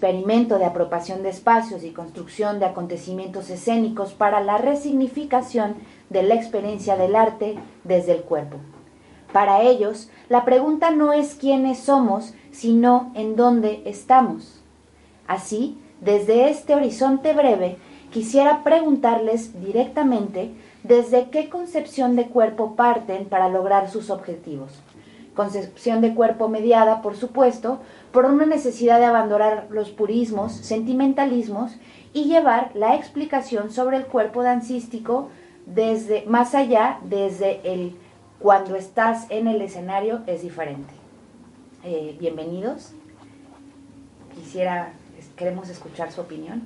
[0.00, 5.74] experimento de apropiación de espacios y construcción de acontecimientos escénicos para la resignificación
[6.08, 8.56] de la experiencia del arte desde el cuerpo.
[9.30, 14.62] Para ellos, la pregunta no es quiénes somos, sino en dónde estamos.
[15.26, 17.76] Así, desde este horizonte breve,
[18.10, 24.80] quisiera preguntarles directamente desde qué concepción de cuerpo parten para lograr sus objetivos.
[25.36, 27.80] Concepción de cuerpo mediada, por supuesto,
[28.12, 31.72] por una necesidad de abandonar los purismos, sentimentalismos
[32.12, 35.30] y llevar la explicación sobre el cuerpo dancístico
[35.66, 37.96] desde más allá, desde el
[38.40, 40.92] cuando estás en el escenario es diferente.
[41.84, 42.92] Eh, bienvenidos.
[44.34, 44.92] Quisiera,
[45.36, 46.62] queremos escuchar su opinión.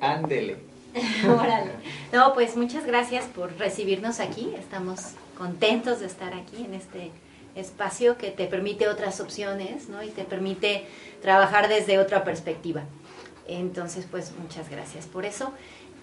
[0.00, 0.56] Ándele.
[2.12, 4.52] no, pues muchas gracias por recibirnos aquí.
[4.58, 7.12] Estamos contentos de estar aquí en este
[7.58, 10.02] espacio que te permite otras opciones, ¿no?
[10.02, 10.86] Y te permite
[11.20, 12.84] trabajar desde otra perspectiva.
[13.46, 15.52] Entonces, pues muchas gracias por eso.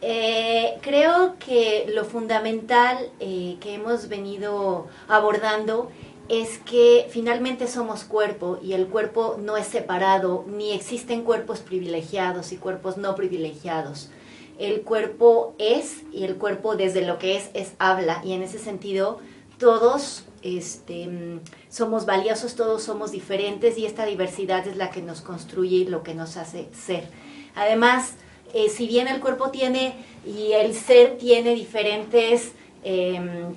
[0.01, 5.89] Eh, creo que lo fundamental eh, que hemos venido abordando
[6.27, 12.51] es que finalmente somos cuerpo y el cuerpo no es separado, ni existen cuerpos privilegiados
[12.51, 14.09] y cuerpos no privilegiados.
[14.57, 18.57] El cuerpo es y el cuerpo desde lo que es es habla y en ese
[18.57, 19.19] sentido
[19.59, 21.09] todos este,
[21.69, 26.03] somos valiosos, todos somos diferentes y esta diversidad es la que nos construye y lo
[26.03, 27.07] que nos hace ser.
[27.55, 28.13] Además,
[28.53, 32.51] eh, si bien el cuerpo tiene y el ser tiene diferentes
[32.83, 33.55] em,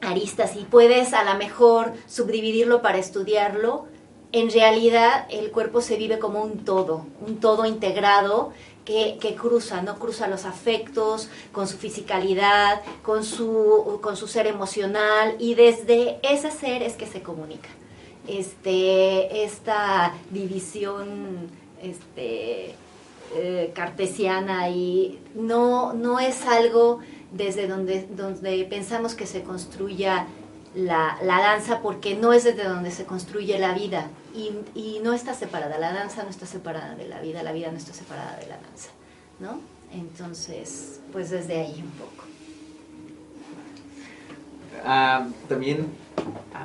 [0.00, 3.86] aristas y puedes a lo mejor subdividirlo para estudiarlo,
[4.30, 8.52] en realidad el cuerpo se vive como un todo, un todo integrado
[8.88, 9.98] que, cruza, ¿no?
[9.98, 16.50] Cruza los afectos, con su fisicalidad, con su, con su ser emocional y desde ese
[16.50, 17.68] ser es que se comunica.
[18.26, 21.50] Este, esta división
[21.82, 22.74] este,
[23.36, 27.00] eh, cartesiana y no, no es algo
[27.32, 30.26] desde donde, donde pensamos que se construya
[30.78, 35.12] la, la, danza porque no es desde donde se construye la vida y, y, no
[35.12, 38.36] está separada, la danza no está separada de la vida, la vida no está separada
[38.36, 38.90] de la danza,
[39.40, 39.60] ¿no?
[39.92, 42.24] Entonces, pues desde ahí un poco.
[44.84, 45.88] Ah, también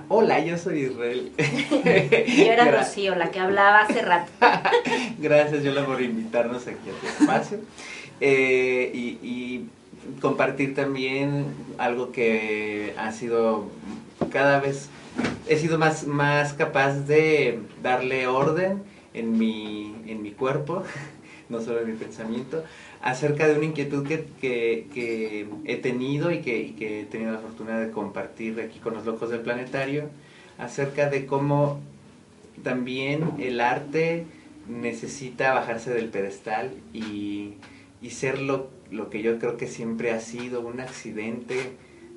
[0.09, 1.31] Hola, yo soy Israel.
[1.37, 4.31] yo era Rocío, la que hablaba hace rato.
[5.19, 7.59] Gracias, Yola, por invitarnos aquí a tu espacio.
[8.19, 9.65] Eh, y,
[10.21, 11.45] compartir también
[11.77, 13.69] algo que ha sido
[14.31, 14.89] cada vez,
[15.47, 20.83] he sido más, más capaz de darle orden en mi, en mi cuerpo,
[21.49, 22.63] no solo en mi pensamiento,
[23.01, 27.79] acerca de una inquietud que, que, he tenido y que, que, he tenido la fortuna
[27.79, 30.09] de compartir aquí con los locos del planetario,
[30.57, 31.79] acerca de cómo
[32.63, 34.25] también el arte
[34.67, 37.55] necesita bajarse del pedestal y,
[38.01, 41.55] y ser lo, lo, que yo creo que siempre ha sido un accidente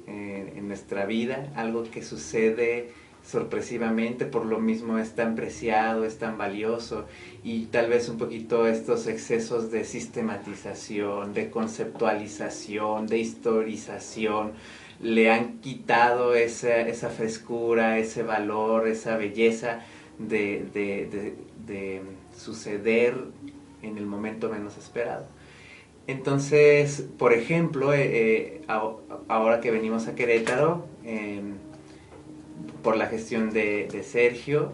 [0.06, 2.90] eh, en nuestra vida, algo que sucede
[3.24, 7.06] sorpresivamente, por lo mismo es tan preciado, es tan valioso
[7.42, 14.52] y tal vez un poquito estos excesos de sistematización, de conceptualización, de historización,
[15.00, 19.80] le han quitado esa, esa frescura, ese valor, esa belleza
[20.18, 21.34] de, de,
[21.66, 22.02] de,
[22.34, 23.16] suceder
[23.82, 25.26] en el momento menos esperado.
[26.06, 31.54] Entonces, por ejemplo, eh, eh, ahora que venimos a Querétaro, em,
[32.82, 34.70] por la gestión de, Sergio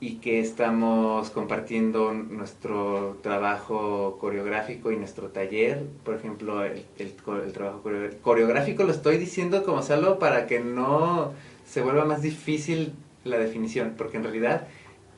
[0.00, 5.84] y que estamos compartiendo nuestro trabajo coreográfico y nuestro taller.
[6.04, 7.82] Por ejemplo, el, trabajo
[8.22, 11.32] coreográfico lo estoy diciendo como solo para que no
[11.66, 12.94] se vuelva más difícil
[13.24, 14.66] la definición, porque en realidad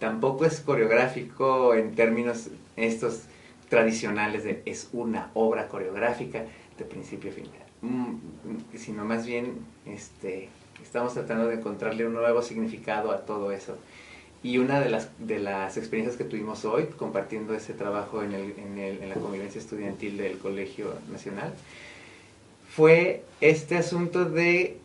[0.00, 3.22] tampoco es coreográfico en términos estos
[3.68, 6.44] tradicionales de es una obra coreográfica
[6.78, 7.46] de principio a fin,
[7.82, 10.48] mm, sino más bien este
[10.82, 13.76] estamos tratando de encontrarle un nuevo significado a todo eso.
[14.42, 18.54] Y una de las, de las experiencias que tuvimos hoy, compartiendo ese trabajo en, el,
[18.58, 21.54] en, en la convivencia estudiantil del Colegio Nacional,
[22.68, 24.78] fue este asunto de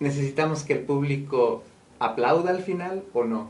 [0.00, 1.62] necesitamos que el público
[2.00, 3.48] aplauda al final o no.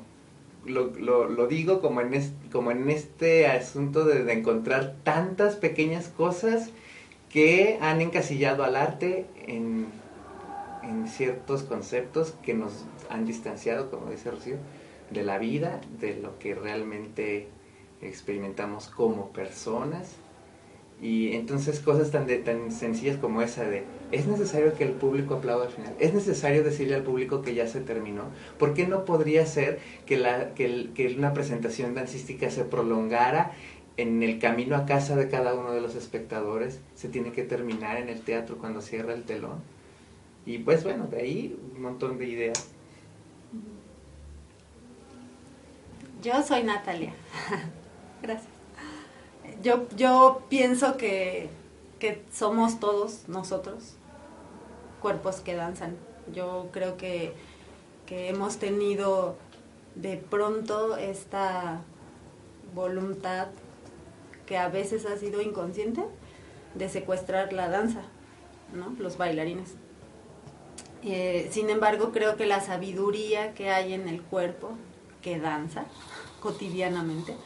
[0.64, 6.70] Lo, digo como en, este, como en este asunto de, de encontrar tantas pequeñas cosas
[7.30, 9.86] que han encasillado al arte en
[10.82, 14.56] en ciertos conceptos que nos han distanciado, como dice Rocío,
[15.10, 17.48] de la vida, de lo que realmente
[18.00, 20.16] experimentamos como personas
[21.02, 23.82] Y entonces cosas tan, de, tan sencillas como esa de,
[24.12, 25.96] ¿es necesario que el público aplauda al final?
[25.98, 28.26] ¿Es necesario decirle al público que ya se terminó?
[28.56, 33.50] ¿Por qué no podría ser que, la, que, que una presentación dancística se prolongara
[33.96, 36.78] en el camino a casa de cada uno de los espectadores?
[36.94, 39.60] Se tiene que terminar en el teatro cuando cierra el telón.
[40.46, 42.68] Y pues bueno, de ahí un montón de ideas.
[46.22, 47.12] Yo soy Natalia.
[48.22, 48.51] Gracias.
[49.62, 51.48] Yo, yo pienso que,
[52.00, 53.94] que somos todos nosotros
[55.00, 55.96] cuerpos que danzan.
[56.32, 57.32] Yo creo que,
[58.06, 59.36] que hemos tenido
[59.94, 61.80] de pronto esta
[62.74, 63.48] voluntad
[64.46, 66.02] que a veces ha sido inconsciente
[66.74, 68.02] de secuestrar la danza,
[68.74, 68.96] ¿no?
[68.98, 69.74] los bailarines.
[71.04, 74.70] Eh, sin embargo, creo que la sabiduría que hay en el cuerpo
[75.20, 75.84] que danza
[76.40, 77.36] cotidianamente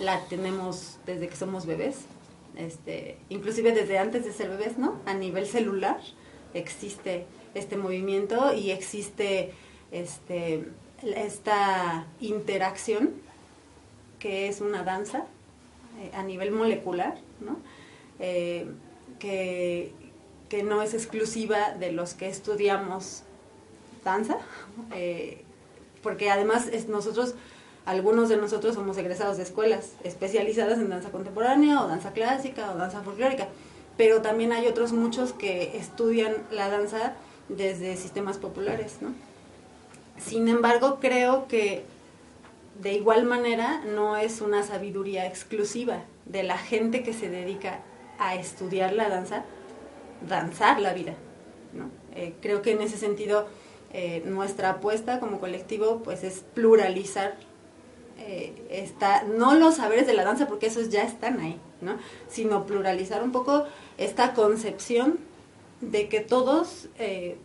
[0.00, 1.96] la tenemos desde que somos bebés,
[2.56, 5.00] este, inclusive desde antes de ser bebés, ¿no?
[5.06, 6.00] A nivel celular
[6.54, 9.52] existe este movimiento y existe
[9.90, 10.68] este,
[11.02, 13.10] esta interacción
[14.18, 15.26] que es una danza
[16.00, 17.58] eh, a nivel molecular, ¿no?
[18.18, 18.66] Eh,
[19.18, 19.92] que,
[20.48, 23.22] que, no es exclusiva de los que estudiamos
[24.04, 24.38] danza,
[24.94, 25.42] eh,
[26.02, 27.34] porque además es, nosotros
[27.86, 32.76] algunos de nosotros somos egresados de escuelas especializadas en danza contemporánea o danza clásica o
[32.76, 33.46] danza folclórica,
[33.96, 37.14] pero también hay otros muchos que estudian la danza
[37.48, 39.14] desde sistemas populares, ¿no?
[40.18, 41.84] Sin embargo, creo que
[42.82, 47.80] de igual manera no es una sabiduría exclusiva de la gente que se dedica
[48.18, 49.44] a estudiar la danza,
[50.28, 51.14] danzar la vida,
[51.72, 51.88] ¿no?
[52.16, 53.46] Eh, creo que en ese sentido
[53.92, 57.36] eh, nuestra apuesta como colectivo pues es pluralizar
[58.28, 61.96] eh, está, no los saberes de la danza, porque esos ya están ahí, ¿no?
[62.28, 63.64] Sino pluralizar un poco
[63.98, 65.18] esta concepción
[65.80, 67.36] de que todos eh,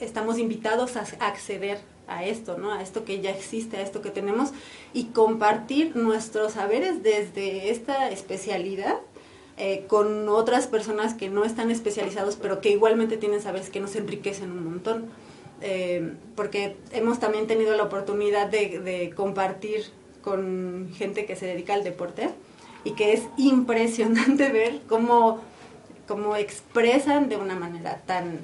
[0.00, 1.78] estamos invitados a acceder
[2.08, 2.72] a esto, ¿no?
[2.72, 4.50] A esto que ya existe, a esto que tenemos
[4.92, 8.96] y compartir nuestros saberes desde esta especialidad
[9.56, 13.94] eh, con otras personas que no están especializados, pero que igualmente tienen saberes que nos
[13.94, 15.10] enriquecen un montón.
[16.34, 19.84] porque hemos también tenido la oportunidad de compartir
[20.28, 22.28] con gente que se dedica al deporte
[22.84, 25.40] y que es impresionante ver cómo,
[26.06, 28.40] cómo expresan de una manera tan,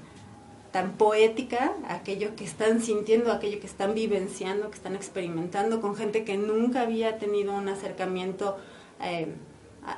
[0.72, 6.24] tan poética aquello que están sintiendo, aquello que están vivenciando, que están experimentando con gente
[6.24, 8.56] que nunca había tenido un acercamiento
[9.02, 9.26] eh,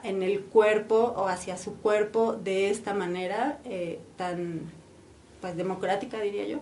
[0.03, 4.73] en el cuerpo o hacia su cuerpo de esta manera eh, tan
[5.41, 6.59] pues democrática diría yo,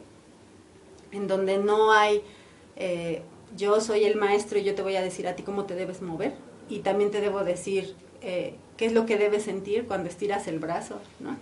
[1.12, 2.20] en donde no hay
[2.76, 3.22] eh,
[3.56, 6.02] yo soy el maestro y yo te voy a decir a ti cómo te debes
[6.02, 6.34] mover
[6.68, 10.58] y también te debo decir eh, qué es lo que debes sentir cuando estiras el
[10.58, 11.36] brazo, ¿no?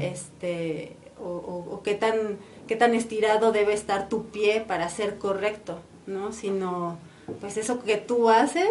[0.00, 6.32] Este, o, qué, tan, qué tan estirado debe estar tu pie para ser correcto, ¿no?
[6.32, 6.96] Sino,
[7.40, 8.70] pues eso que tú haces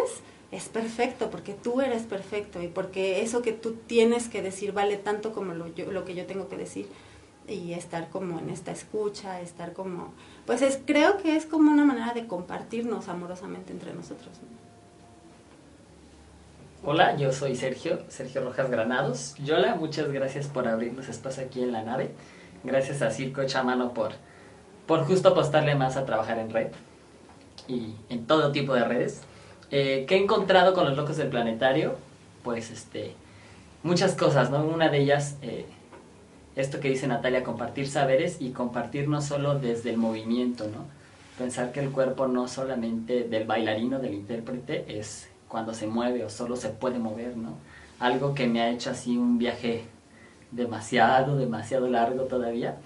[0.50, 4.96] es perfecto, porque tú eres perfecto y porque eso que tú tienes que decir vale
[4.96, 6.88] tanto como lo, lo que yo tengo que decir
[7.46, 10.12] y estar como en esta escucha, estar como,
[10.50, 14.30] pues es, creo que es como una manera de compartirnos amorosamente entre nosotros.
[16.84, 19.36] Hola, yo soy Sergio, Sergio Rojas Granados.
[19.36, 22.10] Yola, muchas gracias por abrirnos espacio aquí en la nave.
[22.64, 24.10] Gracias a Circo Chamano por,
[24.88, 26.72] por justo apostarle más a trabajar en red
[27.68, 29.20] y en todo tipo de redes.
[29.70, 31.94] Eh, ¿Qué he encontrado con los locos del planetario?
[32.42, 33.14] Pues este,
[33.84, 34.64] muchas cosas, ¿no?
[34.64, 35.36] Una de ellas...
[35.42, 35.64] Eh,
[36.56, 40.84] esto que dice Natalia, compartir saberes y compartir no solo desde el movimiento, ¿no?
[41.38, 46.30] Pensar que el cuerpo no solamente del bailarino, del intérprete, es cuando se mueve o
[46.30, 47.54] solo se puede mover, ¿no?
[47.98, 49.84] Algo que me ha hecho así un viaje
[50.50, 52.76] demasiado, demasiado largo todavía,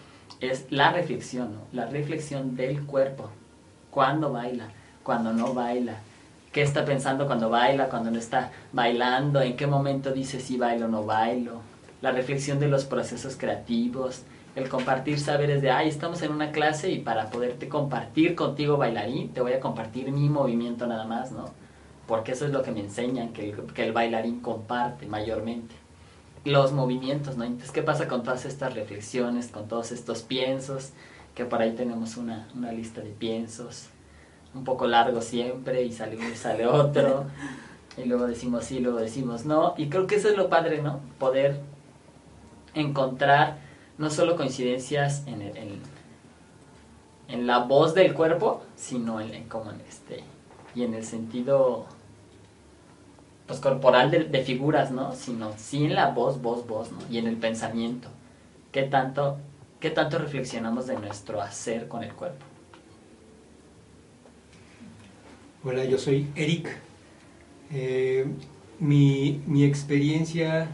[0.40, 1.50] es la reflexión.
[1.72, 3.30] La reflexión del cuerpo.
[3.90, 4.68] Cuando baila,
[5.02, 5.96] cuando no baila,
[6.52, 10.86] qué está pensando cuando baila, cuando no está bailando, en qué momento dice si bailo
[10.86, 11.60] o no bailo,
[12.04, 14.24] la reflexión de los procesos creativos,
[14.56, 19.30] el compartir saberes de, ay, estamos en una clase y para poderte compartir contigo bailarín,
[19.30, 21.46] te voy a compartir mi movimiento nada más, ¿no?
[22.06, 25.74] Porque eso es lo que me enseñan, que el, que el bailarín comparte mayormente.
[26.44, 27.44] Los movimientos, ¿no?
[27.44, 30.90] Entonces, ¿qué pasa con todas estas reflexiones, con todos estos piensos?
[31.34, 33.86] Que por ahí tenemos una, una lista de piensos,
[34.54, 37.24] un poco largo siempre, y sale uno y sale otro.
[37.96, 39.72] y luego decimos sí, luego decimos no.
[39.78, 41.00] Y creo que eso es lo padre, ¿no?
[41.18, 41.72] Poder
[42.74, 43.58] encontrar
[43.98, 45.80] no solo coincidencias en, el,
[47.28, 50.24] en, la voz del cuerpo, sino en, como en este,
[50.74, 51.86] y en el sentido
[53.46, 55.12] pues corporal de, figuras, ¿no?
[55.12, 56.98] Sino sí en la voz, voz, voz, ¿no?
[57.10, 58.08] Y en el pensamiento.
[58.72, 59.38] ¿Qué tanto,
[59.80, 62.44] qué tanto reflexionamos de nuestro hacer con el cuerpo?
[65.62, 66.74] Hola, yo soy Eric.
[67.70, 68.26] Eh,
[68.78, 70.68] mi, mi, experiencia,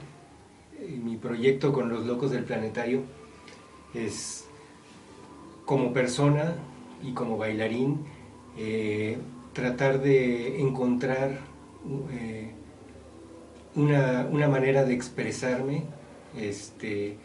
[0.90, 3.02] mi proyecto con los locos del planetario
[3.94, 4.46] es
[5.64, 6.54] como persona
[7.02, 8.04] y como bailarín
[8.56, 9.18] eh,
[9.52, 11.38] tratar de encontrar
[13.74, 15.84] una, una, manera de expresarme
[16.36, 17.16] este,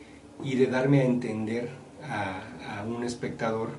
[0.43, 1.69] y de darme a entender
[2.03, 3.69] a, a un espectador,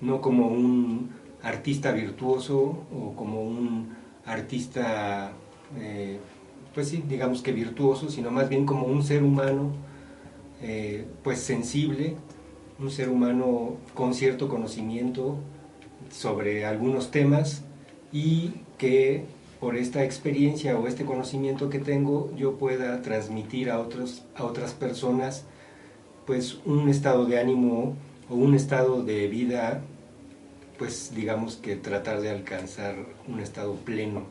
[0.00, 1.10] no como un
[1.42, 3.94] artista virtuoso o como un
[4.26, 5.32] artista,
[5.78, 6.18] eh,
[6.76, 9.72] pues sí, digamos que virtuoso, sino más bien como un ser humano,
[10.60, 12.16] eh, pues sensible,
[12.78, 15.38] un ser humano con cierto conocimiento
[16.10, 17.64] sobre algunos temas
[18.12, 19.24] y que
[19.58, 24.74] por esta experiencia o este conocimiento que tengo yo pueda transmitir a, otros, a otras
[24.74, 25.46] personas
[26.26, 27.94] pues un estado de ánimo
[28.28, 29.80] o un estado de vida
[30.78, 34.24] pues digamos que tratar de alcanzar un estado pleno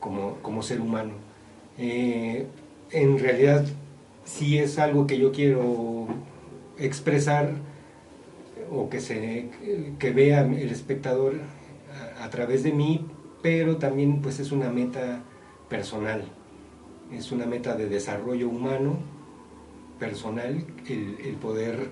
[0.00, 1.27] como, ser humano.
[1.78, 2.46] Eh,
[2.90, 3.64] en realidad
[4.24, 6.06] sí es algo que yo quiero
[6.78, 7.52] expresar
[8.70, 9.48] o que se
[9.98, 11.34] que vea el espectador
[12.20, 13.06] a, través de mí,
[13.42, 15.22] pero también pues es una meta
[15.68, 16.24] personal,
[17.12, 18.98] es una meta de desarrollo humano,
[19.98, 21.90] personal, el poder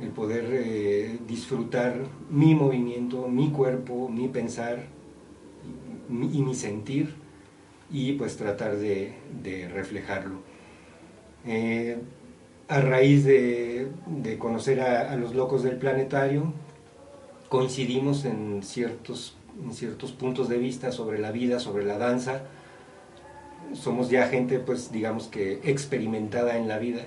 [0.00, 1.94] el poder eh, disfrutar
[2.30, 4.86] mi movimiento, mi cuerpo, mi pensar
[6.10, 7.14] y, mi sentir
[7.94, 9.14] y pues tratar de,
[9.72, 10.40] reflejarlo.
[11.46, 11.96] Eh,
[12.66, 13.88] a raíz de,
[14.40, 16.52] conocer a, los locos del planetario,
[17.48, 22.42] coincidimos en ciertos, en ciertos puntos de vista sobre la vida, sobre la danza.
[23.74, 27.02] Somos ya gente, pues digamos que experimentada en la vida.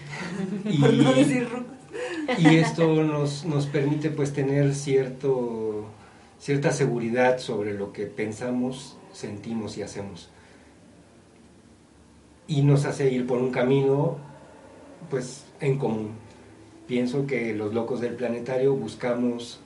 [0.64, 0.82] y,
[2.38, 5.84] y esto nos, nos permite pues tener cierto,
[6.38, 10.28] cierta seguridad sobre lo que pensamos, sentimos y hacemos.
[12.46, 14.18] Y nos hace ir por un camino
[15.08, 16.12] pues en común.
[16.86, 19.60] Pienso que los locos del planetario buscamos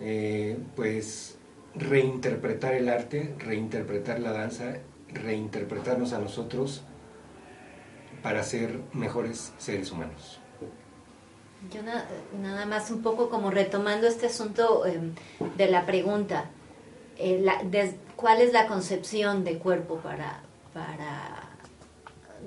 [0.00, 1.38] eh, pues
[1.74, 4.74] reinterpretar el arte, reinterpretar la danza,
[5.08, 6.82] reinterpretarnos a nosotros
[8.22, 10.38] para ser mejores seres humanos.
[11.70, 11.80] Yo
[12.40, 15.14] nada más un poco como retomando este asunto em,
[15.56, 16.50] de la pregunta,
[17.16, 17.44] eh,
[18.22, 20.40] ¿cuál es la concepción de cuerpo para,
[20.72, 21.50] para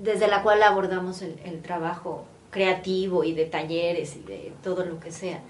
[0.02, 5.12] desde la cual abordamos el, trabajo creativo y de talleres y de todo lo que
[5.12, 5.42] sea?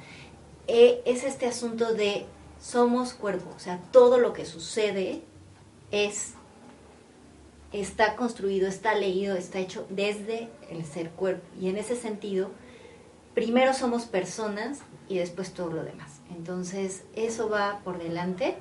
[0.68, 2.26] Eh, es este asunto de
[2.60, 5.22] somos cuerpo, o sea, todo lo que sucede
[5.92, 6.34] es
[7.72, 11.46] está construido, está leído, está hecho desde el ser cuerpo.
[11.62, 12.50] Y en ese sentido,
[13.36, 16.22] primero somos personas y después todo lo demás.
[16.32, 18.56] Entonces, eso va por delante.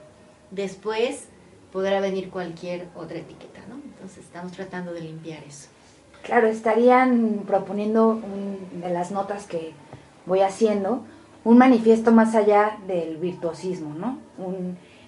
[0.50, 1.28] Después
[1.74, 3.74] podrá venir cualquier otra etiqueta, ¿no?
[3.74, 5.68] Entonces, estamos tratando de limpiar eso.
[6.22, 8.22] Claro, estarían proponiendo
[8.80, 9.72] de las notas que
[10.24, 11.02] voy haciendo
[11.42, 14.18] un manifiesto más allá del virtuosismo, ¿no?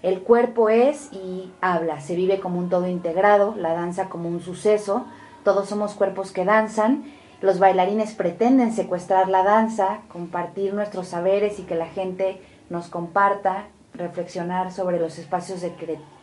[0.03, 4.41] el cuerpo es y habla, se vive como un todo integrado, la danza como un
[4.41, 5.07] suceso,
[5.43, 7.05] todos somos cuerpos que danzan
[7.41, 13.69] los bailarines pretenden secuestrar la danza, compartir nuestros saberes y que la gente nos comparta,
[13.93, 15.75] reflexionar sobre los espacios de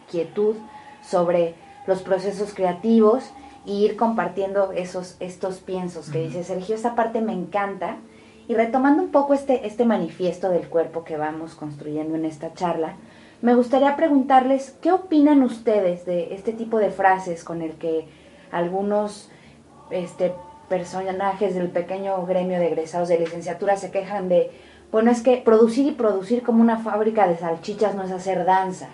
[0.10, 0.56] quietud,
[1.02, 1.56] sobre
[1.86, 3.32] los procesos creativos
[3.66, 6.76] y ir compartiendo esos, estos piensos que dice Sergio.
[6.76, 7.98] Esa parte me encanta.
[8.48, 12.96] Y retomando un poco este, este manifiesto del cuerpo que vamos construyendo en esta charla,
[13.42, 18.06] me gustaría preguntarles qué opinan ustedes de este tipo de frases con el que
[18.52, 19.30] algunos
[19.92, 20.34] este,
[20.68, 24.52] personajes del pequeño gremio de egresados de licenciatura se quejan de,
[24.92, 28.90] bueno, es que producir y producir como una fábrica de salchichas no es hacer danza.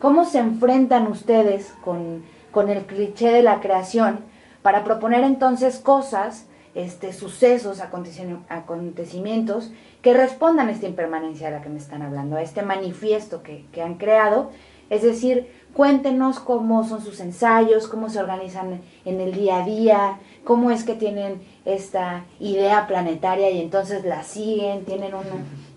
[0.00, 4.20] ¿Cómo se enfrentan ustedes con, con el cliché de la creación
[4.62, 9.70] para proponer entonces cosas, este, sucesos, acontecimientos
[10.02, 13.64] que respondan a esta impermanencia de la que me están hablando, a este manifiesto que,
[13.72, 14.50] que han creado?
[14.90, 20.18] Es decir, cuéntenos cómo son sus ensayos, cómo se organizan en el día a día,
[20.44, 25.24] cómo es que tienen esta idea planetaria y entonces la siguen, tienen un,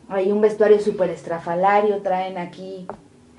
[0.09, 2.85] hay un vestuario súper estrafalario, traen aquí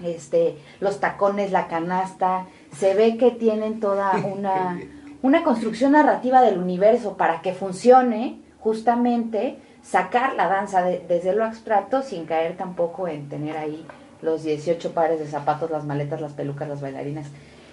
[0.05, 4.81] este, los tacones, la canasta, se ve que tienen toda una,
[5.23, 12.03] una construcción narrativa del universo para que funcione justamente sacar la danza desde lo abstracto
[12.03, 13.87] sin caer tampoco en tener ahí
[14.23, 17.27] los 18 pares de zapatos, las maletas, las pelucas, las bailarinas.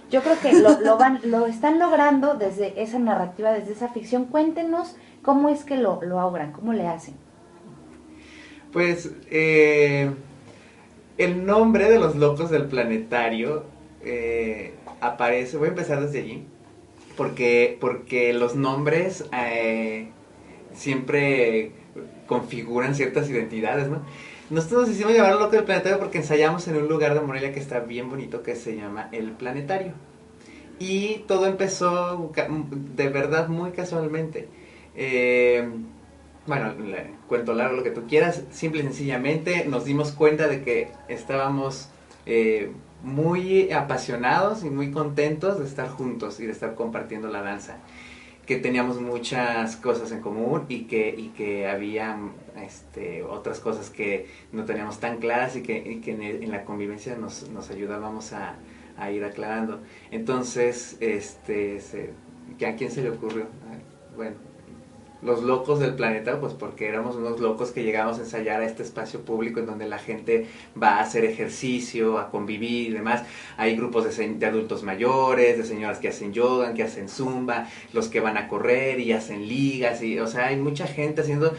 [0.10, 4.26] yo creo que lo, lo, van, lo están logrando desde esa narrativa, desde esa ficción.
[4.26, 7.16] Cuéntenos cómo es que lo, logran, cómo le hacen.
[8.72, 10.14] Pues eh,
[11.18, 13.64] el nombre de los locos del planetario
[14.04, 16.44] eh, aparece, voy a empezar desde allí,
[17.16, 20.10] porque, porque los nombres eh,
[20.74, 21.72] siempre
[22.28, 24.02] configuran ciertas identidades, ¿no?
[24.50, 27.60] Nosotros nos hicimos llamar Loco del Planetario porque ensayamos en un lugar de Morelia que
[27.60, 29.92] está bien bonito que se llama El Planetario.
[30.80, 32.32] Y todo empezó
[32.96, 34.48] de verdad muy casualmente.
[34.96, 35.68] Eh,
[36.48, 36.74] bueno,
[37.28, 38.44] cuento largo lo que tú quieras.
[38.52, 41.90] Simple y sencillamente nos dimos cuenta de que estábamos
[42.26, 42.72] eh,
[43.04, 47.78] muy apasionados y muy contentos de estar juntos y de estar compartiendo la danza
[48.48, 52.18] que teníamos muchas cosas en común y que, y que había
[52.66, 57.70] este, otras cosas que no teníamos tan claras y que, en, la convivencia nos, nos
[57.70, 58.56] ayudábamos a,
[59.12, 59.82] ir aclarando.
[60.12, 61.80] Entonces, este,
[62.66, 63.48] ¿a quién se le ocurrió?
[64.16, 64.38] Bueno,
[65.22, 68.84] los locos del planeta, pues porque éramos unos locos que llegamos a ensayar a este
[68.84, 70.48] espacio público en donde la gente
[70.82, 73.24] va a hacer ejercicio, a convivir y demás.
[73.58, 78.20] Hay grupos de, adultos mayores, de señoras que hacen yoga, que hacen zumba, los que
[78.20, 81.54] van a correr y hacen ligas, y, o sea, hay mucha gente haciendo.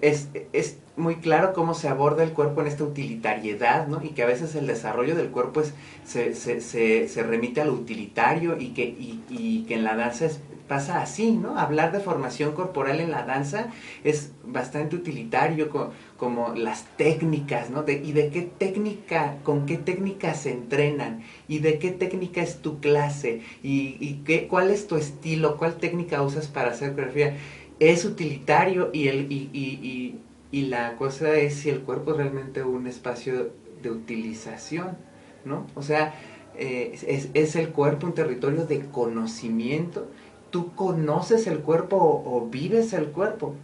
[0.00, 4.02] Es, es muy claro cómo se aborda el cuerpo en esta utilitariedad, ¿no?
[4.02, 5.74] Y que a veces el desarrollo del cuerpo es,
[6.04, 10.26] se, se, se, se remite al utilitario y que, y, y que en la danza
[10.26, 11.58] es pasa así, ¿no?
[11.58, 13.68] Hablar de formación corporal en la danza
[14.04, 15.70] es bastante utilitario,
[16.16, 17.84] como, las técnicas, ¿no?
[17.86, 22.80] y de qué técnica, con qué técnica se entrenan, y de qué técnica es tu
[22.80, 27.36] clase, y, qué, cuál es tu estilo, cuál técnica usas para hacer coreografía.
[27.80, 30.18] Es utilitario y, el, y,
[30.52, 33.50] y la cosa es si el cuerpo es realmente un espacio
[33.82, 34.96] de utilización,
[35.44, 35.66] ¿no?
[35.74, 36.14] O sea,
[36.56, 40.08] eh, es, es, el cuerpo un territorio de conocimiento
[40.52, 43.54] tú conoces el cuerpo o, vives el cuerpo.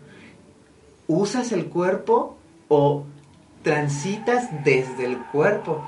[1.07, 3.05] Usas el cuerpo o
[3.63, 5.85] transitas desde el cuerpo.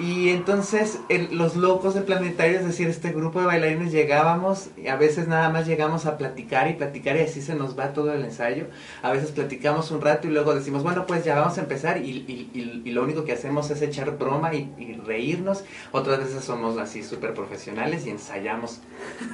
[0.00, 4.96] Y entonces los locos del planetario, es decir, este grupo de bailarines llegábamos, y a
[4.96, 8.24] veces nada más llegamos a platicar y platicar y así se nos va todo el
[8.24, 8.68] ensayo.
[9.02, 12.80] A veces platicamos un rato y luego decimos, bueno, pues ya vamos a empezar y,
[12.86, 15.64] lo único que hacemos es echar broma y, reírnos.
[15.92, 18.80] Otras veces somos así súper profesionales y ensayamos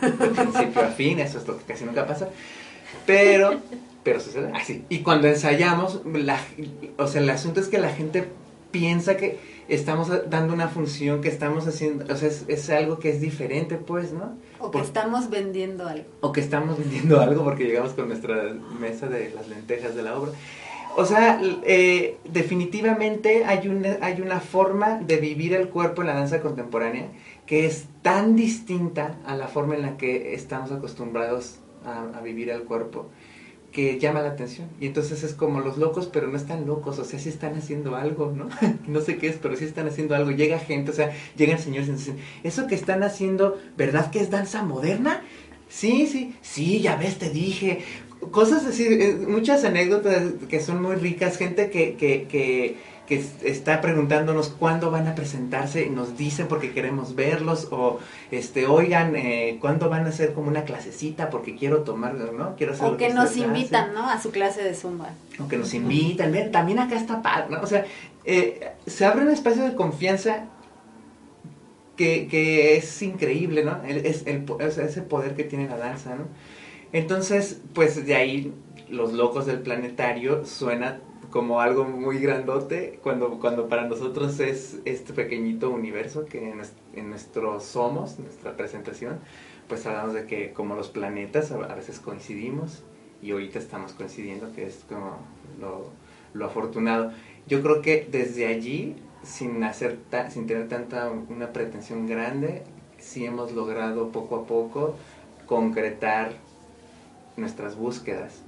[0.01, 2.29] de principio a fin, eso es lo que casi nunca pasa.
[3.07, 3.61] Pero,
[4.03, 4.85] pero sucede así.
[4.89, 6.41] Y cuando ensayamos, la,
[6.97, 8.27] o sea, el asunto es que la gente
[8.79, 13.21] piensa que estamos dando una función que estamos haciendo, o sea, es, algo que es
[13.23, 14.37] diferente, pues, ¿no?
[14.61, 16.05] O que estamos vendiendo algo.
[16.21, 20.19] O que estamos vendiendo algo porque llegamos con nuestra mesa de las lentejas de la
[20.19, 20.33] obra.
[20.99, 26.15] O sea, eh, definitivamente hay una, hay una forma de vivir el cuerpo en la
[26.15, 27.09] danza contemporánea
[27.47, 32.51] que es tan distinta a la forma en la que estamos acostumbrados a, a vivir
[32.51, 33.11] el cuerpo
[33.73, 34.69] que llama la atención.
[34.81, 37.97] Y entonces es como los locos, pero no están locos, o sea, sí están haciendo
[37.97, 38.49] algo, ¿no?
[38.87, 40.31] no sé qué es, pero sí están haciendo algo.
[40.31, 44.31] Llega gente, o sea, llegan señores y dicen, ¿eso que están haciendo, verdad que es
[44.31, 45.23] danza moderna?
[45.69, 47.81] Sí, sí, sí, ya ves, te dije.
[48.31, 52.77] Cosas así, eh, muchas anécdotas que son muy ricas, gente que, que, que
[53.07, 58.67] que está preguntándonos cuándo van a presentarse y nos dicen porque queremos verlos o este
[58.67, 62.87] oigan eh, cuándo van a hacer como una clasecita porque quiero tomar no quiero hacer
[62.87, 65.11] o que, nos invitan no a su clase de zumba.
[65.39, 66.33] O que nos invitan.
[66.33, 67.61] Ven también acá está padre ¿no?
[67.63, 67.87] o sea
[68.25, 70.47] eh, se abre un espacio de confianza
[71.97, 76.17] que, que es increíble no es el o sea, ese poder que tiene la danza
[76.17, 76.25] no
[76.93, 78.53] entonces pues de ahí
[78.89, 80.99] los locos del planetario suena
[81.37, 86.55] como algo muy grandote cuando, cuando para nosotros es este pequeñito universo que
[86.95, 89.19] en, nuestro somos, nuestra presentación,
[89.69, 92.85] pues hablamos de que como los planetas a, veces coincidimos
[93.21, 95.19] y ahorita estamos coincidiendo que es como
[95.61, 95.91] lo,
[96.33, 97.13] lo afortunado.
[97.47, 99.99] Yo creo que desde allí, sin, hacer
[100.31, 102.63] sin tener tanta una pretensión grande,
[102.97, 104.95] sí hemos logrado poco a poco
[105.45, 106.33] concretar
[107.37, 108.46] nuestras búsquedas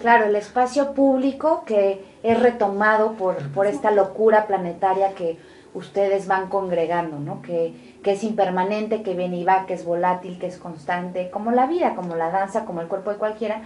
[0.00, 5.38] Claro, el espacio público que es retomado por, por esta locura planetaria que
[5.74, 7.42] ustedes van congregando, ¿no?
[7.42, 11.50] Que, que es impermanente, que viene y va, que es volátil, que es constante, como
[11.50, 13.62] la vida, como la danza, como el cuerpo de cualquiera,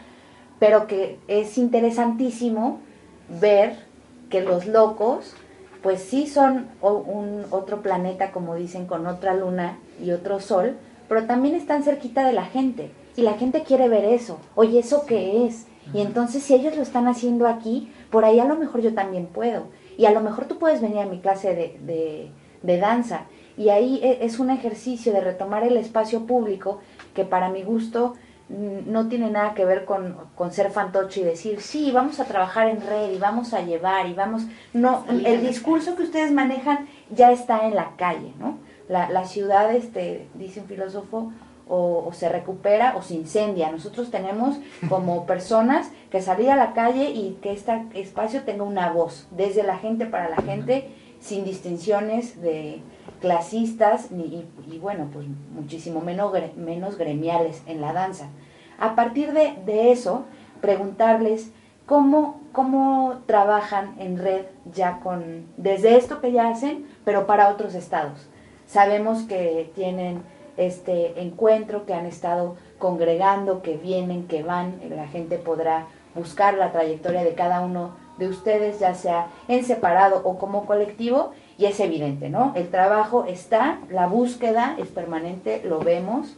[0.59, 2.81] pero que es interesantísimo
[3.41, 3.77] ver
[4.31, 5.35] que los locos,
[5.83, 10.77] pues sí son un otro planeta, como dicen, con otra luna y otro sol,
[11.09, 12.91] pero también están cerquita de la gente.
[13.17, 14.39] Y la gente quiere ver eso.
[14.55, 15.67] Oye, ¿eso qué es?
[15.93, 19.27] Y entonces si ellos lo están haciendo aquí, por ahí a lo mejor yo también
[19.27, 19.65] puedo.
[19.99, 22.31] Y a lo mejor tú puedes venir a mi clase de,
[22.63, 23.27] de danza.
[23.57, 26.81] Y ahí e, es un ejercicio de retomar el espacio público
[27.15, 28.15] que para mi gusto
[28.49, 32.25] mm, no tiene nada que ver con, con, ser fantoche y decir, sí, vamos a
[32.25, 34.45] trabajar en red y vamos a llevar y vamos...
[34.73, 38.59] No, el discurso que ustedes manejan ya está en la calle, ¿no?
[38.89, 41.33] La, la ciudad, este, dice un filósofo,
[41.75, 43.73] o, se recupera o se incendia.
[43.73, 44.57] Nosotros tenemos
[44.91, 49.63] como personas que salir a la calle y que este espacio tenga una voz, desde
[49.63, 52.83] la gente para la gente, sin distinciones de
[53.21, 58.29] clasistas ni, y, bueno, pues muchísimo menos, menos gremiales en la danza.
[58.79, 60.25] A partir de, de eso,
[60.61, 61.53] preguntarles
[61.87, 67.75] cómo, cómo trabajan en red ya con, desde esto que ya hacen, pero para otros
[67.75, 68.29] estados.
[68.67, 70.23] Sabemos que tienen
[70.67, 76.73] este encuentro, que han estado congregando, que vienen, que van, la gente podrá buscar la
[76.73, 81.81] trayectoria de cada uno de ustedes, ya sea en separado o como colectivo, y es
[81.81, 82.53] evidente, ¿no?
[82.55, 86.37] El trabajo está, la búsqueda es permanente, lo vemos,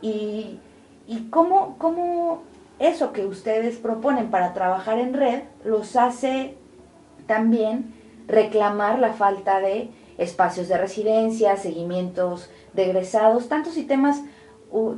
[0.00, 0.58] y,
[1.06, 2.42] y cómo, cómo
[2.78, 6.56] eso que ustedes proponen para trabajar en red los hace
[7.26, 7.94] también
[8.26, 14.22] reclamar la falta de espacios de residencia, seguimientos de egresados, tantos y temas,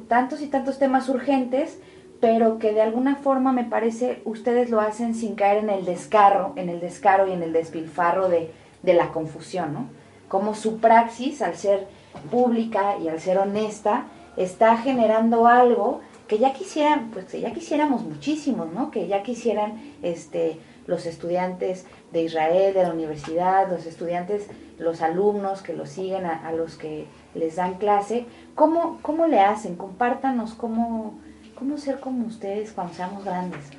[0.09, 1.79] tantos y tantos temas urgentes,
[2.21, 6.53] pero que de alguna forma me parece ustedes lo hacen sin caer en el descarro,
[6.57, 8.51] en el descaro y en el despilfarro de,
[8.83, 9.87] de la confusión, ¿no?
[10.29, 11.87] Como su praxis, al ser
[12.31, 14.07] pública y al ser honesta,
[14.37, 18.91] está generando algo que ya quisieran, pues que ya quisiéramos muchísimos, ¿no?
[18.91, 25.63] Que ya quisieran este los estudiantes de Israel, de la universidad, los estudiantes, los alumnos
[25.63, 29.77] que lo siguen, a, los que les dan clase, ¿cómo, cómo le hacen?
[29.77, 31.18] Compártanos cómo,
[31.59, 33.61] cómo ser como ustedes cuando seamos grandes.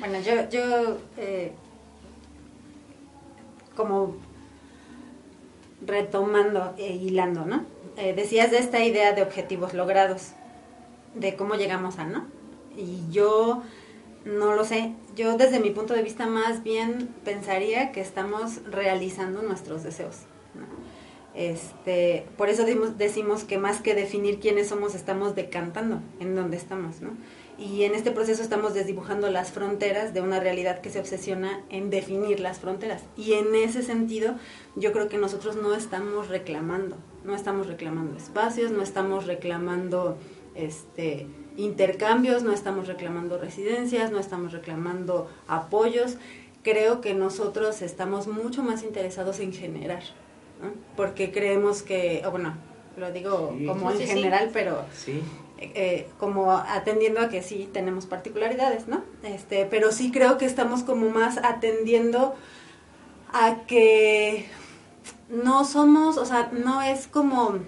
[0.00, 1.52] bueno, yo, yo eh,
[3.76, 4.14] como
[5.84, 7.64] retomando e hilando, ¿no?
[7.96, 10.32] Eh, decías de esta idea de objetivos logrados,
[11.14, 12.24] de cómo llegamos a, ¿no?
[12.76, 13.62] Y yo
[14.24, 14.94] no lo sé.
[15.14, 20.20] Yo desde mi punto de vista más bien pensaría que estamos realizando nuestros deseos.
[21.34, 22.64] Este, por eso
[22.98, 27.10] decimos que más que definir quiénes somos, estamos decantando en dónde estamos, ¿no?
[27.58, 31.90] Y en este proceso estamos desdibujando las fronteras de una realidad que se obsesiona en
[31.90, 33.02] definir las fronteras.
[33.16, 34.34] Y en ese sentido,
[34.74, 40.18] yo creo que nosotros no estamos reclamando, no estamos reclamando espacios, no estamos reclamando
[40.54, 46.16] este intercambios, no estamos reclamando residencias, no estamos reclamando apoyos.
[46.62, 50.02] Creo que nosotros estamos mucho más interesados en generar,
[50.96, 52.54] porque creemos que, bueno,
[52.96, 54.84] lo digo como en general, pero
[55.58, 59.02] eh, como atendiendo a que sí tenemos particularidades, ¿no?
[59.22, 62.34] Este, pero sí creo que estamos como más atendiendo
[63.32, 64.46] a que
[65.28, 67.60] no somos, o sea, no es como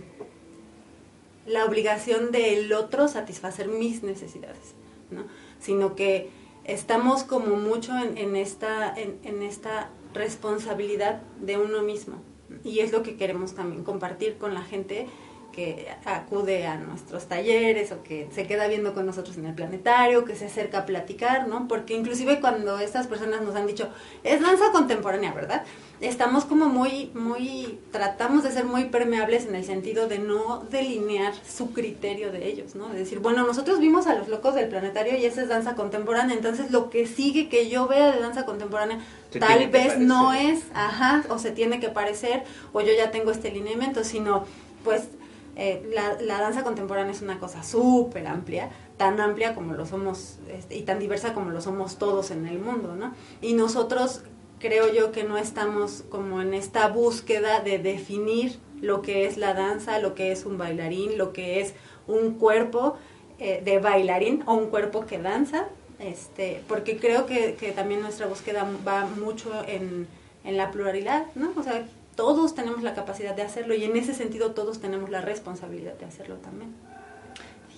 [1.47, 4.75] la obligación del otro satisfacer mis necesidades,
[5.11, 5.25] ¿no?
[5.61, 6.31] Sino que
[6.65, 12.17] estamos como mucho en, en esta, en, en, esta responsabilidad de uno mismo.
[12.65, 15.07] Y es lo que queremos también compartir con la gente
[15.55, 20.25] que acude a nuestros talleres o que se queda viendo con nosotros en el planetario,
[20.25, 21.69] que se acerca a platicar, ¿no?
[21.69, 23.89] Porque inclusive cuando estas personas nos han dicho,
[24.25, 25.65] es danza contemporánea, ¿verdad?
[26.01, 31.33] Estamos como muy, muy, tratamos de ser muy permeables en el sentido de no delinear
[31.49, 32.89] su criterio de ellos, ¿no?
[32.89, 36.37] De decir, bueno, nosotros vimos a los locos del planetario y esa es danza contemporánea,
[36.37, 38.99] entonces lo que sigue que yo vea de danza contemporánea
[39.39, 43.51] tal vez no es, ajá, o se tiene que parecer, o yo ya tengo este
[43.51, 44.45] lineamiento, sino
[44.85, 45.09] pues
[45.57, 50.77] eh, la, danza contemporánea es una cosa súper amplia, tan amplia como lo somos este,
[50.77, 53.15] y tan diversa como lo somos todos en el mundo, ¿no?
[53.41, 54.23] Y nosotros
[54.59, 59.55] creo yo que no estamos como en esta búsqueda de definir lo que es la
[59.55, 61.75] danza, lo que es un bailarín, lo que es
[62.07, 62.97] un cuerpo
[63.39, 65.69] eh, de bailarín o un cuerpo que danza,
[66.01, 70.09] este, porque creo que, que también nuestra búsqueda va mucho en,
[70.43, 71.53] en la pluralidad, ¿no?
[71.57, 75.21] O sea, todos tenemos la capacidad de hacerlo y en ese sentido todos tenemos la
[75.21, 76.75] responsabilidad de hacerlo también.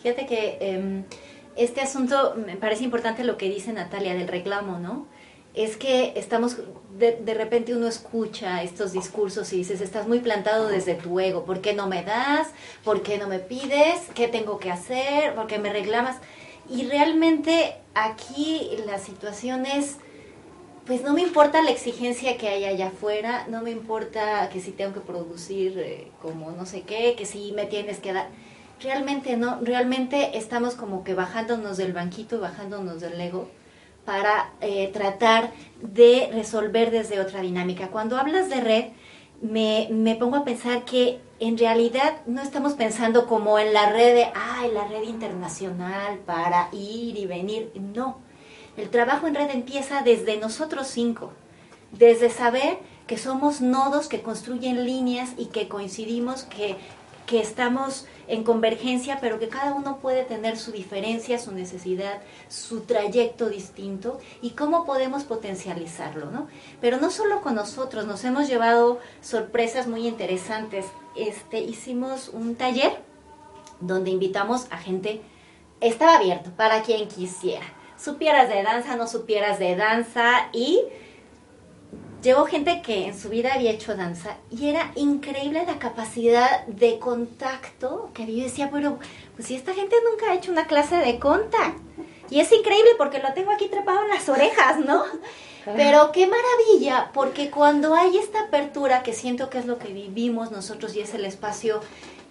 [0.03, 1.05] Fíjate que em,
[1.57, 5.07] este asunto me parece importante lo que dice Natalia del reclamo, ¿no?
[5.55, 6.59] Es que estamos,
[6.99, 11.47] de, de, repente uno escucha estos discursos y dices, estás muy plantado desde tu ego,
[11.47, 12.49] ¿por qué no me das?
[12.85, 14.03] ¿Por qué no me pides?
[14.15, 15.35] ¿Qué tengo que hacer?
[15.35, 16.19] ¿Por qué me reclamas?
[16.69, 19.97] Y realmente aquí la situación es
[20.87, 24.71] pues no me importa la exigencia que hay allá afuera, no me importa que si
[24.71, 28.29] tengo que producir eh, como no sé qué, que si me tienes que dar.
[28.81, 33.49] Realmente no, realmente estamos como que bajándonos del banquito, bajándonos del ego
[34.05, 37.89] para eh, tratar de resolver desde otra dinámica.
[37.89, 38.85] Cuando hablas de red,
[39.41, 44.15] me, me pongo a pensar que en realidad no estamos pensando como en la red
[44.15, 47.73] de, ay, la red internacional para ir y venir.
[47.75, 48.19] No,
[48.77, 51.33] el trabajo en red empieza desde nosotros cinco,
[51.93, 56.77] desde saber que somos nodos que construyen líneas y que coincidimos, que,
[57.27, 62.81] que estamos en convergencia, pero que cada uno puede tener su diferencia, su necesidad, su
[62.81, 66.49] trayecto distinto y cómo podemos potencializarlo, ¿no?
[66.81, 70.87] Pero no solo con nosotros, nos hemos llevado sorpresas muy interesantes.
[71.15, 73.01] Este, hicimos un taller
[73.81, 75.23] donde invitamos a gente,
[75.81, 77.67] estaba abierto para quien quisiera,
[77.99, 80.81] supieras de danza, no supieras de danza y
[82.27, 86.99] Llevó gente que en su vida había hecho danza y era increíble la capacidad de
[86.99, 88.99] contacto que yo decía, pero
[89.37, 91.81] pues si esta gente nunca ha hecho una clase de contacto.
[92.29, 95.05] Y es increíble porque lo tengo aquí trepado en las orejas, ¿no?
[95.65, 100.51] Pero qué maravilla, porque cuando hay esta apertura, que siento que es lo que vivimos
[100.51, 101.81] nosotros y es el espacio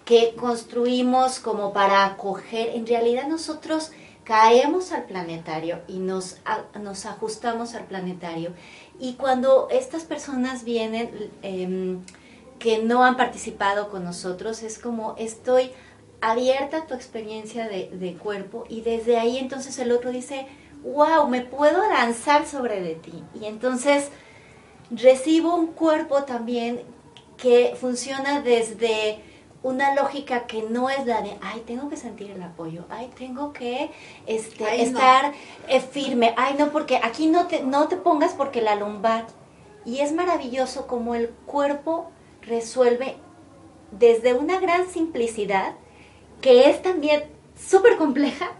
[0.04, 3.92] que construimos como para acoger, en realidad nosotros
[4.26, 6.38] caemos al planetario y nos,
[6.80, 8.52] nos ajustamos al planetario
[8.98, 12.00] y cuando estas personas vienen em,
[12.58, 15.70] que no han participado con nosotros, es como estoy
[16.20, 20.46] abierta a tu experiencia de, cuerpo y desde ahí entonces el otro dice,
[20.82, 23.22] wow, me puedo lanzar sobre de ti.
[23.40, 24.08] Y entonces
[24.90, 26.80] recibo un cuerpo también
[27.36, 29.20] que funciona desde
[29.66, 33.52] una lógica que no es la de, ay, tengo que sentir el apoyo, ay, tengo
[33.52, 33.90] que
[34.24, 35.32] este, estar
[35.66, 39.26] eh, firme, ay, no, porque aquí no te, no te pongas porque la lumbar.
[39.84, 43.16] Y es maravilloso como el cuerpo resuelve
[43.90, 45.74] desde una gran simplicidad,
[46.40, 47.24] que es también
[47.56, 48.52] súper compleja.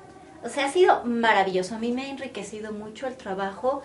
[0.42, 1.77] O sea, ha sido maravilloso.
[1.77, 3.83] A mí me ha enriquecido mucho el trabajo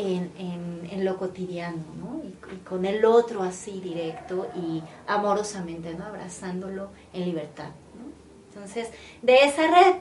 [0.00, 2.20] en, en, lo cotidiano, ¿no?
[2.24, 2.30] Y,
[2.68, 6.04] con el otro así directo y amorosamente, ¿no?
[6.04, 8.10] Abrazándolo en libertad, ¿no?
[8.48, 8.90] Entonces,
[9.22, 9.96] de esa red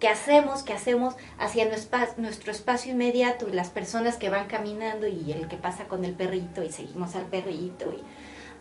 [0.00, 1.70] que hacemos, que hacemos hacia
[2.16, 6.14] nuestro espacio inmediato y las personas que van caminando y el que pasa con el
[6.14, 8.02] perrito y seguimos al perrito y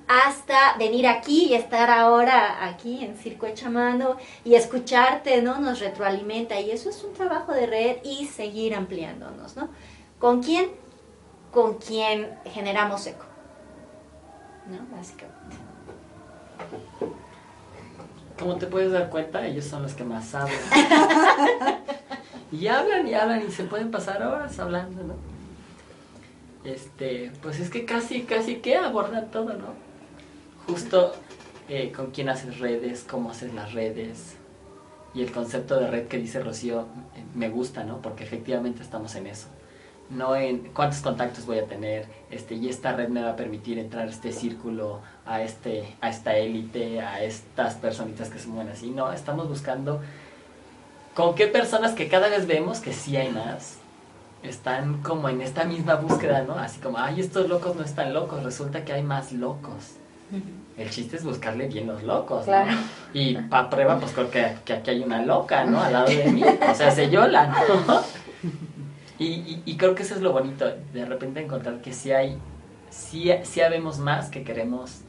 [0.07, 5.59] hasta venir aquí y estar ahora aquí en Circo de Chamano y escucharte, ¿no?
[5.59, 9.69] Nos retroalimenta y eso es un trabajo de red y seguir ampliándonos, ¿no?
[10.21, 10.69] ¿Con quién?
[11.51, 13.25] Con quien generamos eco.
[14.69, 14.95] ¿No?
[14.95, 15.57] Básicamente.
[18.37, 20.59] Como te puedes dar cuenta, ellos son los que más hablan.
[22.51, 25.15] y hablan y hablan y se pueden pasar horas hablando, ¿no?
[26.63, 29.73] Este, pues es que casi, casi que aborda todo, ¿no?
[30.67, 31.13] Justo
[31.67, 34.35] eh, con quién haces redes, cómo haces las redes.
[35.15, 36.81] Y el concepto de red que dice Rocío
[37.15, 38.03] eh, me gusta, ¿no?
[38.03, 39.47] Porque efectivamente estamos en eso
[40.11, 43.79] no en cuántos contactos voy a tener, este, y esta red me va a permitir
[43.79, 48.71] entrar a este círculo, a, este, a esta élite, a estas personitas que se mueven
[48.71, 48.89] así.
[48.91, 50.01] No, estamos buscando
[51.15, 53.77] con qué personas que cada vez vemos que sí hay más,
[54.43, 56.55] están como en esta misma búsqueda, ¿no?
[56.55, 59.95] Así como, ay, estos locos no están locos, resulta que hay más locos.
[60.77, 62.63] El chiste es buscarle bien los locos, ¿no?
[63.13, 65.81] Y para prueba, pues creo que, que, aquí hay una loca, ¿no?
[65.81, 66.41] Al lado de mí.
[66.43, 67.53] O sea, se yola,
[67.87, 68.01] ¿no?
[69.23, 72.39] Y, creo que eso es lo bonito, de repente encontrar que si hay,
[72.89, 75.01] si, si habemos más que queremos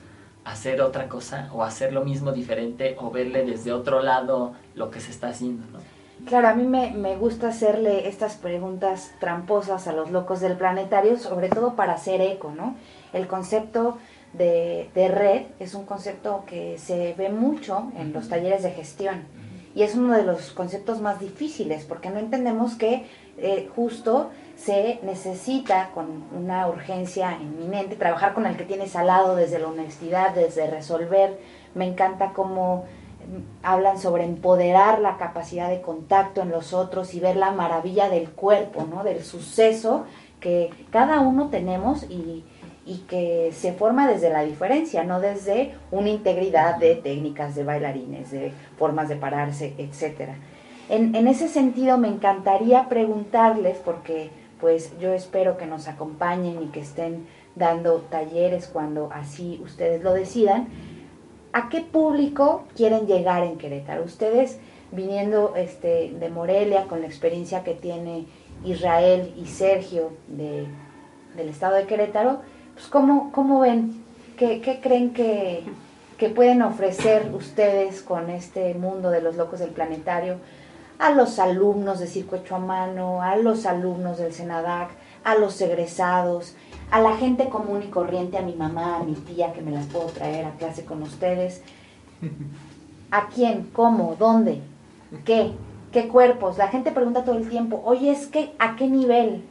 [0.45, 5.01] hacer otra cosa o hacer lo mismo diferente o verle desde otro lado lo que
[5.01, 5.79] se está haciendo, ¿no?
[6.27, 11.19] Claro, a mí me, me, gusta hacerle estas preguntas tramposas a los locos del planetario,
[11.19, 12.77] sobre todo para hacer eco, ¿no?
[13.15, 13.97] El concepto
[14.35, 19.23] de, de red es un concepto que se ve mucho en los talleres de gestión
[19.75, 23.07] y es uno de los conceptos más difíciles porque no entendemos que
[23.39, 29.35] eh, justo se necesita con una urgencia inminente trabajar con el que tienes al lado
[29.35, 31.39] desde la honestidad, desde resolver.
[31.75, 32.85] Me encanta cómo
[33.27, 38.09] mm, hablan sobre empoderar la capacidad de contacto en los otros y ver la maravilla
[38.09, 39.03] del cuerpo, ¿no?
[39.03, 40.05] del suceso
[40.41, 42.45] que cada uno tenemos y,
[42.85, 48.31] y que se forma desde la diferencia, no desde una integridad de técnicas de bailarines,
[48.31, 50.37] de formas de pararse, etcétera.
[50.89, 56.67] En, en, ese sentido me encantaría preguntarles, porque pues yo espero que nos acompañen y
[56.67, 60.69] que estén dando talleres cuando así ustedes lo decidan,
[61.53, 64.05] ¿a qué público quieren llegar en Querétaro?
[64.05, 64.59] Ustedes
[64.91, 68.27] viniendo este, de Morelia con la experiencia que tiene
[68.65, 70.67] Israel y Sergio de,
[71.37, 72.41] del estado de Querétaro,
[72.83, 74.03] pues ¿cómo, cómo ven?
[74.37, 75.63] ¿Qué, qué creen que,
[76.19, 80.39] que pueden ofrecer ustedes con este mundo de los locos del planetario?
[80.99, 84.91] a los alumnos de Circo Hecho a Mano, a los alumnos del SENADAC,
[85.25, 86.55] a los egresados,
[86.93, 89.87] a la gente común y corriente, a mi mamá, a mi tía, que me las
[89.87, 91.63] puedo traer a clase con ustedes.
[93.11, 93.69] ¿A quién?
[93.73, 94.15] ¿Cómo?
[94.17, 94.61] ¿Dónde?
[95.25, 95.51] ¿Qué?
[95.91, 96.57] ¿Qué cuerpos?
[96.57, 99.43] La gente pregunta todo el tiempo, oye, es que ¿a qué nivel?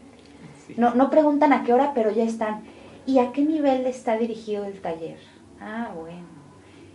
[0.77, 2.61] No, no preguntan a qué hora, pero ya están.
[3.05, 5.17] ¿Y a qué nivel está dirigido el taller?
[5.59, 6.25] Ah, bueno.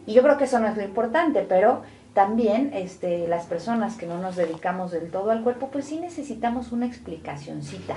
[0.06, 1.82] Y yo creo que eso no es lo importante, pero
[2.14, 6.72] también este, las personas que no nos dedicamos del todo al cuerpo, pues sí necesitamos
[6.72, 7.96] una explicacioncita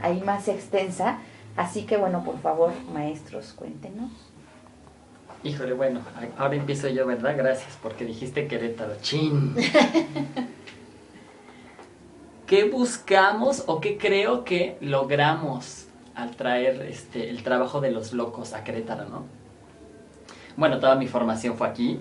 [0.00, 1.18] ahí más extensa.
[1.56, 4.10] Así que bueno, por favor, maestros, cuéntenos.
[5.42, 6.00] Híjole, bueno,
[6.38, 7.34] ahora empiezo yo, ¿verdad?
[7.36, 8.94] Gracias, porque dijiste Querétaro.
[9.00, 9.56] ¡Chin!
[12.46, 15.86] ¿Qué buscamos o qué creo que logramos
[16.20, 19.24] al traer este, el trabajo de los locos a Querétaro, no?
[20.56, 21.98] Bueno, toda mi formación fue aquí,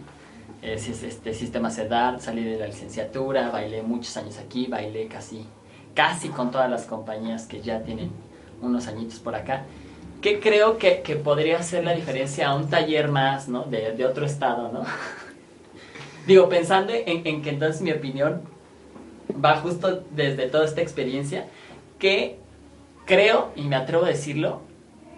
[0.62, 5.46] es este sistema CEDAR, salí de la licenciatura, bailé muchos años aquí, bailé casi,
[5.94, 8.12] casi con todas las compañías que ya tienen
[8.62, 9.64] unos añitos por acá.
[10.22, 13.64] ¿Qué creo que, que podría hacer la diferencia a un taller más, ¿no?
[13.64, 14.84] De, de otro estado, ¿no?
[16.28, 18.42] Digo, pensando en, en, que entonces mi opinión
[19.34, 21.48] va justo desde toda esta experiencia,
[22.00, 22.39] que
[23.10, 24.62] creo, y me atrevo a decirlo,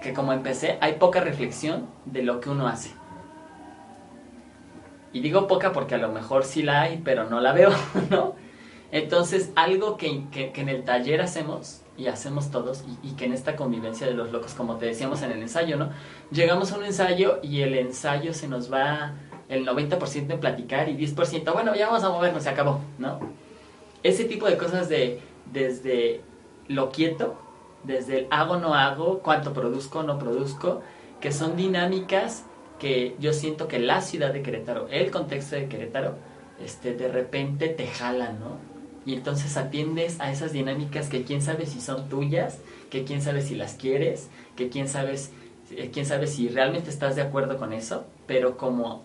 [0.01, 2.91] que como empecé, hay poca reflexión de lo que uno hace.
[5.11, 7.69] Y digo poca porque a lo mejor sí la hay, pero no la veo,
[8.09, 8.35] ¿no?
[8.93, 13.33] Entonces, algo que, que, en el taller hacemos, y hacemos todos, y, y, que en
[13.33, 15.89] esta convivencia de los locos, como te decíamos en el ensayo, ¿no?
[16.31, 19.13] Llegamos a un ensayo y el ensayo se nos va
[19.49, 23.19] el 90% en platicar y 10%, bueno, ya vamos a movernos, se acabó, ¿no?
[24.01, 25.19] Ese tipo de cosas de
[25.51, 26.21] desde
[26.69, 27.37] lo quieto,
[27.83, 30.81] desde el hago, no hago, cuánto produzco, no produzco,
[31.19, 32.45] que son dinámicas
[32.79, 36.15] que yo siento que la ciudad de Querétaro, el contexto de Querétaro,
[36.63, 38.57] este, de repente te jalan, ¿no?
[39.05, 43.41] Y entonces atiendes a esas dinámicas que quién sabe si son tuyas, que quién sabe
[43.41, 45.15] si las quieres, que quién sabe,
[45.71, 49.03] eh, quién sabe si realmente estás de acuerdo con eso, pero como,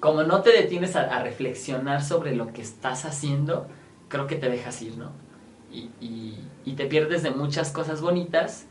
[0.00, 3.66] como no te detienes a, a reflexionar sobre lo que estás haciendo,
[4.08, 5.10] creo que te dejas ir, ¿no?
[5.72, 8.66] Y, y, y, te pierdes de muchas cosas bonitas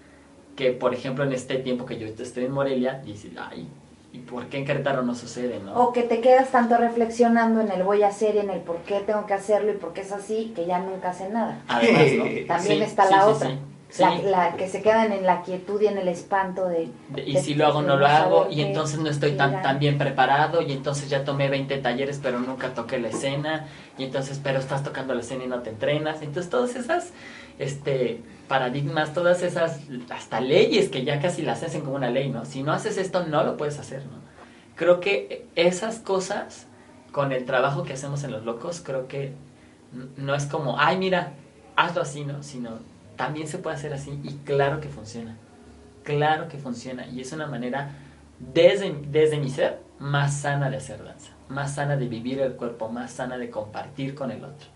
[0.56, 3.68] que, por ejemplo, en este tiempo que yo estoy en Morelia, dices, ay,
[4.14, 5.74] ¿Y por qué en Querétaro no sucede, no?
[5.74, 8.78] O que te quedas tanto reflexionando en el voy a hacer y en el por
[8.84, 11.60] qué tengo que hacerlo y por qué es así, que ya nunca hacen nada.
[11.68, 12.26] Además, ¿no?
[12.48, 13.58] También está la otra.
[13.98, 16.90] La, la, que se quedan en la quietud y en el espanto de...
[17.28, 20.64] y si lo hago, no lo hago, y entonces no estoy tan, tan bien preparado,
[20.64, 23.68] y entonces ya tomé 20 talleres, pero nunca toqué la escena,
[24.00, 26.24] y entonces, pero estás tocando la escena y no te entrenas.
[26.24, 27.12] Entonces, todas esas
[27.60, 32.46] este, paradigmas, todas esas, hasta leyes que ya casi las hacen como una ley, ¿no?
[32.46, 34.22] Si no haces esto, no lo puedes hacer, ¿no?
[34.76, 36.68] Creo que esas cosas,
[37.12, 39.34] con el trabajo que hacemos en Los Locos, creo que
[40.18, 41.34] no es como, ay, mira,
[41.76, 42.44] hazlo así, ¿no?
[42.44, 42.80] Sino
[43.16, 45.38] también se puede hacer así y claro que funciona.
[46.04, 47.08] Claro que funciona.
[47.08, 47.92] Y es una manera,
[48.40, 51.32] desde, desde mi ser, más sana de hacer danza.
[51.50, 54.68] Más sana de vivir el cuerpo, más sana de compartir con el otro.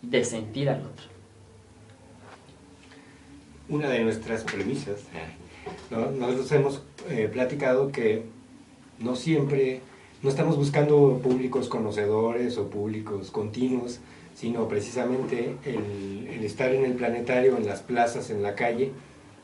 [0.00, 1.11] De sentir al otro.
[3.68, 5.00] Una de nuestras premisas,
[5.90, 6.28] ¿no?
[6.54, 8.22] hemos eh, platicado que
[8.98, 9.80] no siempre,
[10.22, 14.00] no estamos buscando públicos conocedores o públicos continuos,
[14.34, 18.90] sino precisamente el, estar en el planetario, en las plazas, en la calle,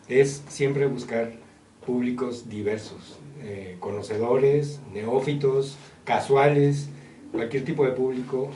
[0.09, 1.33] es siempre buscar
[1.87, 6.89] públicos diversos, eh, conocedores, neófitos, casuales,
[7.33, 8.51] cualquier tipo de público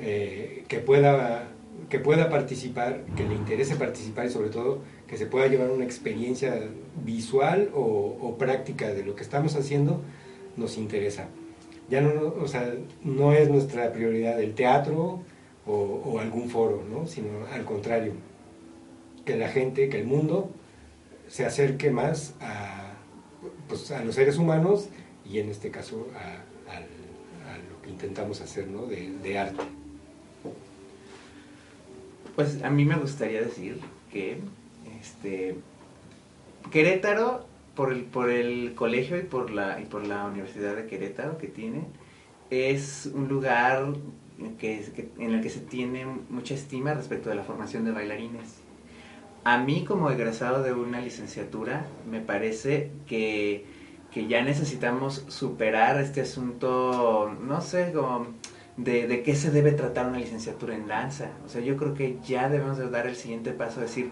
[0.00, 1.48] eh, que, pueda,
[1.88, 5.84] que pueda participar, que le interese participar y sobre todo que se pueda llevar una
[5.84, 6.54] experiencia
[7.04, 10.02] visual o, práctica de lo que estamos haciendo,
[10.56, 11.28] nos interesa.
[11.88, 15.22] Ya no, o sea, no es nuestra prioridad el teatro,
[15.68, 17.06] o, algún foro, ¿no?
[17.06, 18.12] sino al contrario,
[19.24, 20.50] que la gente, que el mundo
[21.28, 22.94] se acerque más a,
[23.68, 24.88] pues, a los seres humanos
[25.30, 26.44] y en este caso a,
[27.70, 28.86] lo que intentamos hacer ¿no?
[28.86, 29.62] de, de, arte.
[32.38, 33.80] Pues a mí me gustaría decir
[34.12, 34.38] que
[35.00, 35.56] este,
[36.70, 41.36] Querétaro, por el, por el colegio y por, la, y por la Universidad de Querétaro
[41.36, 41.82] que tiene,
[42.50, 43.88] es un lugar
[44.60, 48.60] que, en el que se tiene mucha estima respecto de la formación de bailarines.
[49.42, 53.66] A mí como egresado de una licenciatura me parece que,
[54.12, 58.28] que ya necesitamos superar este asunto, no sé, como
[58.78, 61.30] de, de, qué se debe tratar una licenciatura en danza.
[61.44, 64.10] O sea, yo creo que ya debemos de dar el siguiente paso, decir,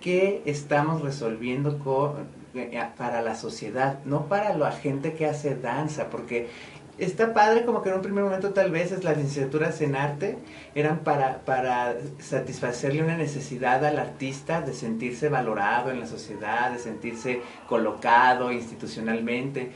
[0.00, 4.00] ¿qué estamos resolviendo con, eh, para la sociedad?
[4.04, 6.48] No para la gente que hace danza, porque
[6.96, 10.38] está padre como que en un primer momento tal vez las licenciaturas en arte
[10.74, 16.78] eran para, para satisfacerle una necesidad al artista de sentirse valorado en la sociedad, de
[16.78, 19.70] sentirse colocado institucionalmente,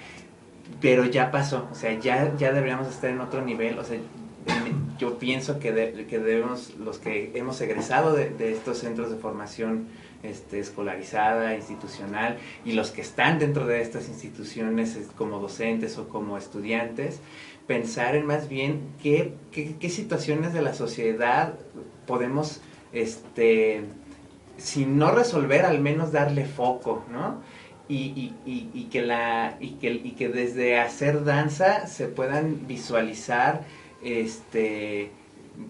[0.80, 3.98] pero ya pasó, o sea, ya, ya deberíamos estar en otro nivel, o sea,
[4.98, 9.88] yo pienso que, que debemos, los que hemos egresado de, de estos centros de formación,
[10.22, 16.38] este, escolarizada, institucional, y los que están dentro de estas instituciones como docentes o como
[16.38, 17.20] estudiantes,
[17.66, 21.54] pensar en más bien qué, qué, situaciones de la sociedad
[22.06, 22.60] podemos,
[22.92, 23.82] este,
[24.56, 27.42] si no resolver, al menos darle foco, ¿no?
[27.86, 33.62] Y, y, y, que la, y, que, y que desde hacer danza se puedan visualizar
[34.02, 35.10] este,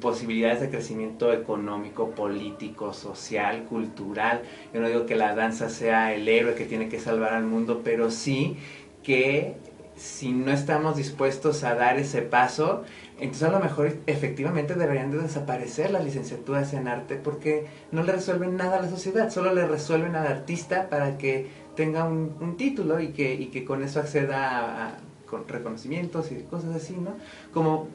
[0.00, 4.42] posibilidades de crecimiento económico, político, social, cultural.
[4.72, 7.82] Yo no digo que la danza sea el héroe que tiene que salvar al mundo,
[7.84, 8.56] pero sí
[9.02, 9.56] que
[9.96, 12.82] si no estamos dispuestos a dar ese paso,
[13.20, 18.12] entonces a lo mejor efectivamente deberían de desaparecer las licenciaturas en arte porque no le
[18.12, 23.00] resuelven nada a la sociedad, solo le resuelven al artista para que tenga un, título
[23.00, 24.98] y que, y que con eso acceda a,
[25.28, 27.14] con reconocimientos y cosas así, ¿no?
[27.52, 27.88] Como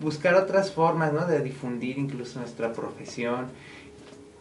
[0.00, 1.26] buscar otras formas ¿no?
[1.26, 3.46] de difundir incluso nuestra profesión.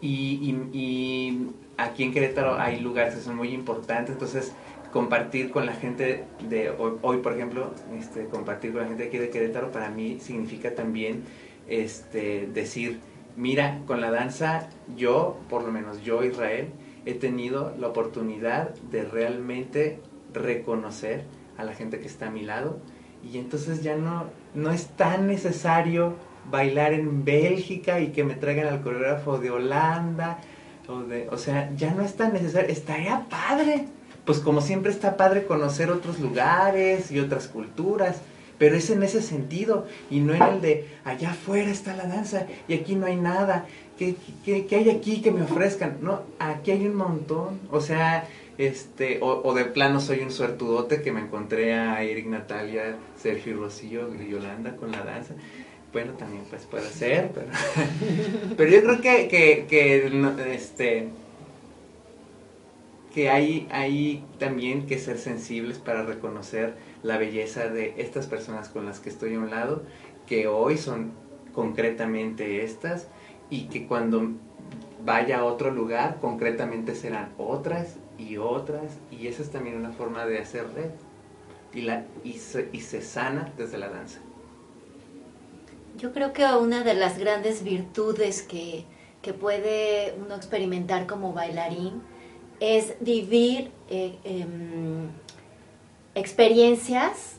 [0.02, 1.48] Y,
[1.78, 4.52] aquí en Querétaro hay lugares que son muy importantes, entonces
[4.92, 9.30] compartir con la gente de hoy, por ejemplo, este, compartir con la gente aquí de
[9.30, 11.24] Querétaro para mí significa también
[11.68, 13.00] este, decir,
[13.38, 16.68] mira, con la danza yo, por lo menos yo, Israel,
[17.06, 20.00] he tenido la oportunidad de realmente
[20.34, 21.24] reconocer
[21.58, 22.80] a la gente que está a mi lado
[23.24, 26.16] y entonces ya no, no es tan necesario
[26.50, 30.40] bailar en Bélgica y que me traigan al coreógrafo de Holanda.
[30.88, 32.70] O, de, o sea, ya no es tan necesario.
[32.70, 33.88] Estaría padre.
[34.26, 38.22] Pues como siempre está padre conocer otros lugares y otras culturas.
[38.58, 42.46] Pero es en ese sentido y no en el de allá afuera está la danza
[42.68, 43.66] y aquí no hay nada.
[43.98, 44.16] ¿Qué,
[44.72, 45.98] hay aquí que me ofrezcan?
[46.02, 47.60] No, aquí hay un montón.
[47.72, 48.28] O sea,
[48.58, 53.56] este, o, de plano soy un suertudote que me encontré a Eric Natalia, Sergio y
[53.56, 55.36] Rocío Yolanda con la danza.
[55.92, 57.48] Bueno, también pues puede ser, pero,
[58.58, 61.10] pero yo creo que, que, que, este,
[63.14, 66.74] que hay, hay también que ser sensibles para reconocer
[67.04, 69.84] la belleza de estas personas con las que estoy a un lado,
[70.26, 71.12] que hoy son
[71.54, 73.08] concretamente estas
[73.54, 74.32] y que cuando
[75.06, 80.26] vaya a otro lugar concretamente serán otras y otras, y esa es también una forma
[80.26, 80.90] de hacer red.
[81.72, 84.20] Y, la, y, se, y se sana desde la danza.
[85.98, 88.86] Yo creo que una de las grandes virtudes que,
[89.22, 92.02] que puede uno experimentar como bailarín
[92.60, 95.10] es vivir eh, em,
[96.16, 97.38] experiencias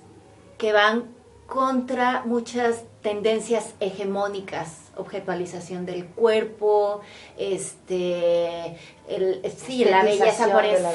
[0.59, 1.05] que van
[1.47, 7.01] contra muchas tendencias hegemónicas objetualización del cuerpo,
[7.37, 8.77] este,
[9.09, 10.89] el, sí, la belleza por eso.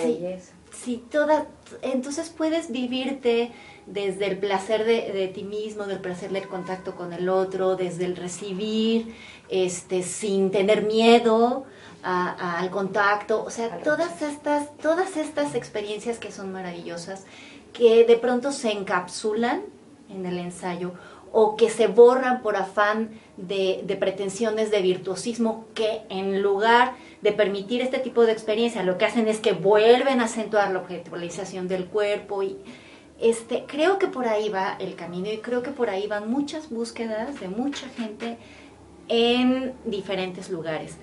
[0.72, 1.48] Sí, toda,
[1.82, 3.52] entonces puedes vivirte
[3.86, 8.16] desde el placer de, ti mismo, del placer del contacto con el otro, desde el
[8.16, 9.16] recibir,
[9.50, 11.66] este, sin tener miedo
[12.02, 17.26] al contacto, o sea, todas estas, todas estas experiencias que son maravillosas,
[17.74, 19.64] que de pronto se encapsulan
[20.10, 20.94] en el ensayo
[21.32, 27.82] o que se borran por afán de, pretensiones de virtuosismo que en lugar de permitir
[27.82, 31.86] este tipo de experiencia lo que hacen es que vuelven a acentuar la objetivización del
[31.86, 32.58] cuerpo y
[33.20, 36.70] este creo que por ahí va el camino y creo que por ahí van muchas
[36.70, 38.38] búsquedas de mucha gente
[39.08, 40.98] en diferentes lugares.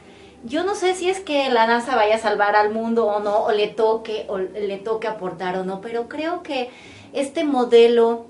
[0.44, 3.44] Yo no sé si es que la danza vaya a salvar al mundo o no,
[3.44, 6.70] o le toque, o le toque aportar o no, pero creo que
[7.12, 8.26] este modelo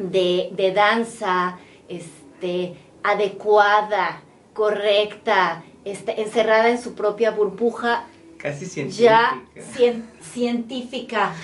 [0.00, 4.22] de, danza este, adecuada,
[4.54, 8.04] correcta, este, encerrada en su propia burbuja.
[8.38, 9.42] Casi científica.
[9.54, 9.92] Ya
[10.22, 11.34] científica,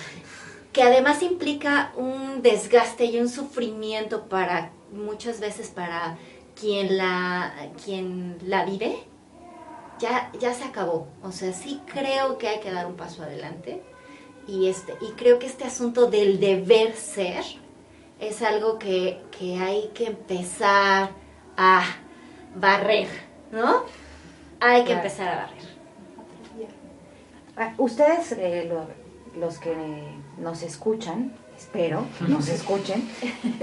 [0.73, 6.17] que además implica un desgaste y un sufrimiento para muchas veces para
[6.59, 7.53] quien la,
[7.85, 8.97] quien la vive,
[9.99, 11.09] ya, ya se acabó.
[11.23, 13.83] O sea, sí creo que hay que dar un paso adelante.
[14.47, 17.45] Y, este, y creo que este asunto del deber ser,
[18.21, 19.21] es algo que,
[19.61, 21.11] hay que empezar
[21.57, 21.83] a
[22.55, 23.09] barrer,
[23.53, 23.85] ¿no?
[24.61, 25.67] Hay que empezar a barrer.
[27.59, 28.71] Ah, ustedes, eh,
[29.39, 29.75] los que
[30.39, 33.09] nos escuchan, espero, nos escuchen,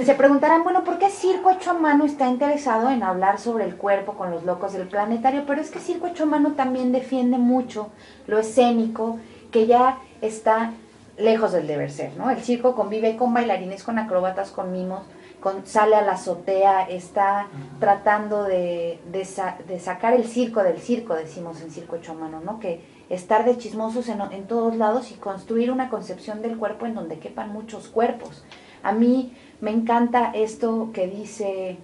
[0.03, 3.75] se preguntarán, bueno, ¿por qué Circo Hecho a Mano está interesado en hablar sobre el
[3.75, 5.43] cuerpo con los locos del planetario?
[5.45, 7.89] Pero es que Circo Hecho a Mano también defiende mucho
[8.27, 9.19] lo escénico,
[9.51, 10.73] que ya está
[11.17, 12.29] lejos del deber ser, ¿no?
[12.29, 15.03] El circo convive con bailarines, con acróbatas, con mimos,
[15.39, 17.47] con, sale a la azotea, está
[17.79, 22.59] tratando de, de, sacar el circo del circo, decimos en Circo Hecho a Mano, ¿no?
[22.59, 26.95] Que estar de chismosos en, en, todos lados y construir una concepción del cuerpo en
[26.95, 28.43] donde quepan muchos cuerpos.
[28.81, 31.77] A mí me encanta esto que dice,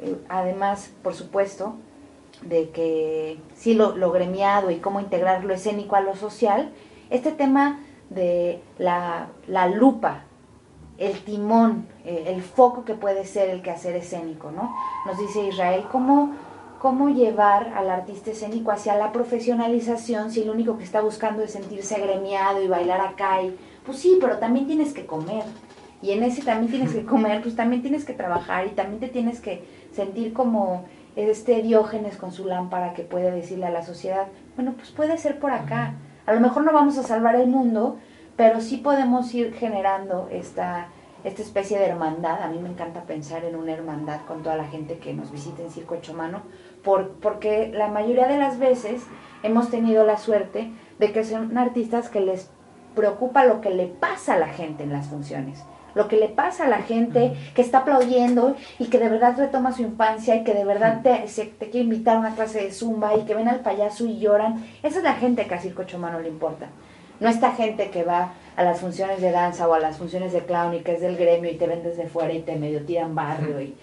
[0.00, 1.76] eh, además, por supuesto,
[2.42, 6.70] de que sí lo, lo gremiado y cómo integrar lo escénico a lo social,
[7.10, 7.80] este tema
[8.10, 10.24] de la, la lupa,
[10.98, 14.74] el timón, eh, el foco que puede ser el quehacer escénico, ¿no?
[15.06, 16.32] Nos dice Israel, ¿cómo,
[16.80, 21.52] ¿cómo llevar al artista escénico hacia la profesionalización si lo único que está buscando es
[21.52, 23.42] sentirse gremiado y bailar acá?
[23.42, 23.56] Y,
[23.86, 25.44] pues sí, pero también tienes que comer.
[26.02, 29.08] Y en ese también tienes que comer, pues también tienes que trabajar y también te
[29.08, 30.84] tienes que sentir como
[31.16, 35.38] este Diógenes con su lámpara que puede decirle a la sociedad, bueno, pues puede ser
[35.40, 35.94] por acá.
[36.28, 37.96] A lo mejor no vamos a salvar el mundo,
[38.36, 40.88] pero sí podemos ir generando esta,
[41.24, 42.42] esta especie de hermandad.
[42.42, 45.62] A mí me encanta pensar en una hermandad con toda la gente que nos visita
[45.62, 46.42] en Circo Hecho Mano,
[46.84, 49.06] por, porque la mayoría de las veces
[49.42, 52.50] hemos tenido la suerte de que son artistas que les
[52.94, 55.64] preocupa lo que le pasa a la gente en las funciones
[55.98, 59.72] lo que le pasa a la gente que está aplaudiendo y que de verdad retoma
[59.72, 61.24] su infancia y que de verdad te,
[61.58, 64.64] te quiere invitar a una clase de zumba y que ven al payaso y lloran.
[64.84, 66.68] Esa es la gente que a Circo Chomano le importa.
[67.18, 70.44] No esta gente que va a las funciones de danza o a las funciones de
[70.44, 73.16] clown y que es del gremio y te ven desde fuera y te medio tiran
[73.16, 73.74] barrio y...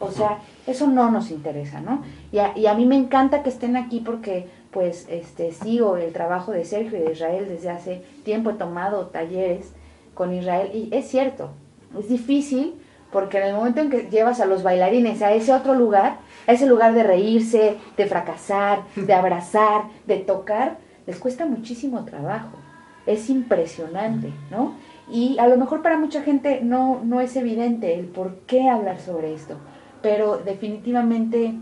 [0.00, 0.38] O sea,
[0.68, 2.04] eso no nos interesa, ¿no?
[2.30, 6.12] Y a, y a mí me encanta que estén aquí porque pues este sigo el
[6.12, 9.72] trabajo de Sergio y de Israel desde hace tiempo he tomado talleres
[10.18, 10.72] con Israel.
[10.74, 11.50] Y es cierto,
[11.96, 12.74] es difícil
[13.12, 16.52] porque en el momento en que llevas a los bailarines a ese otro lugar, a
[16.52, 22.58] ese lugar de reírse, de fracasar, de abrazar, de tocar, les cuesta muchísimo trabajo.
[23.06, 24.74] Es impresionante, ¿no?
[25.10, 28.98] Y a lo mejor para mucha gente no, no es evidente el por qué hablar
[28.98, 29.56] sobre esto,
[30.02, 31.54] pero definitivamente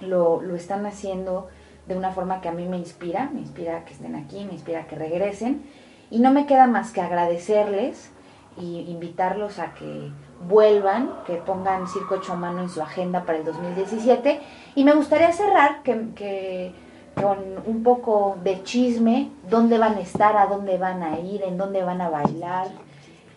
[0.00, 1.48] lo, lo están haciendo
[1.86, 4.86] de una forma que a mí me inspira, me inspira que estén aquí, me inspira
[4.86, 5.62] que regresen
[6.10, 8.10] y no me queda más que agradecerles
[8.58, 10.10] y invitarlos a que
[10.48, 14.40] vuelvan, que pongan Circo Hecho Mano en su agenda para el 2017.
[14.74, 16.72] Y me gustaría cerrar que,
[17.14, 21.56] con un poco de chisme, dónde van a estar, a dónde van a ir, en
[21.56, 22.68] dónde van a bailar,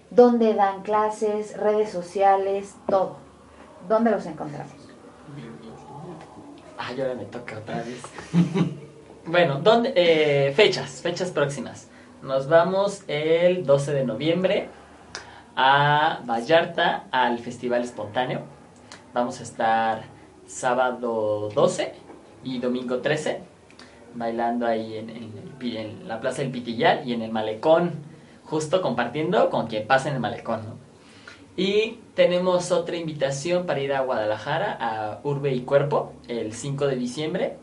[0.10, 3.18] dónde dan clases, redes sociales, todo.
[3.88, 4.72] ¿Dónde los encontramos?
[6.78, 8.02] Ah, ahora me toca otra vez.
[9.26, 11.90] bueno, ¿dónde, eh, fechas, fechas próximas.
[12.24, 14.70] Nos vamos el 12 de noviembre
[15.58, 18.44] a Vallarta al Festival Espontáneo.
[19.14, 20.04] Vamos a estar
[20.48, 21.92] sábado 12
[22.46, 23.42] y domingo 13
[24.16, 27.92] bailando ahí en, la Plaza del Pitillal y en el Malecón,
[28.46, 30.62] justo compartiendo con quien pasa en el Malecón.
[31.58, 36.96] Y tenemos otra invitación para ir a Guadalajara, a Urbe y Cuerpo, el 5 de
[36.96, 37.58] diciembre.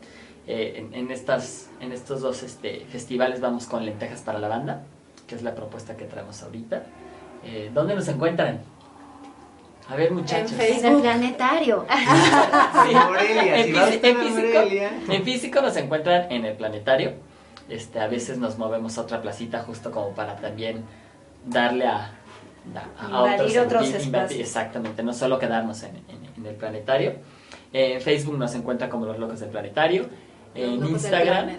[0.53, 4.83] Eh, en, estas, en estos dos este, festivales vamos con lentejas para la banda,
[5.25, 6.83] que es la propuesta que traemos ahorita.
[7.45, 8.59] Eh, ¿Dónde nos encuentran?
[9.87, 10.51] A ver, muchachos.
[10.59, 11.85] En, el planetario.
[15.07, 17.13] en, físico, nos encuentran en el planetario.
[17.69, 20.83] Este, a veces nos movemos a otra placita justo como para también
[21.45, 22.11] darle a,
[22.99, 24.41] a, otros, espacios.
[24.41, 25.95] Exactamente, no solo quedarnos en,
[26.45, 27.13] el planetario.
[27.71, 30.09] En Facebook nos encuentran como los locos del planetario.
[30.55, 31.49] En Instagram.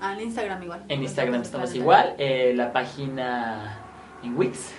[0.00, 0.84] Ah, en Instagram igual.
[0.88, 2.14] En Instagram estamos igual.
[2.18, 3.78] Eh, la página
[4.22, 4.70] en Wix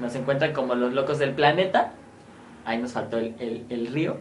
[0.00, 1.92] nos encuentran como los locos del planeta.
[2.64, 4.18] Ahí nos faltó el, el, río,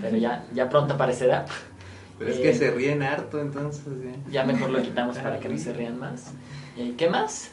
[0.00, 1.46] pero ya, ya pronto aparecerá.
[2.18, 3.84] Pero es que eh, se ríen harto, entonces.
[4.30, 6.32] Ya mejor lo quitamos para que no se rían más.
[6.76, 7.52] Eh, ¿Qué más?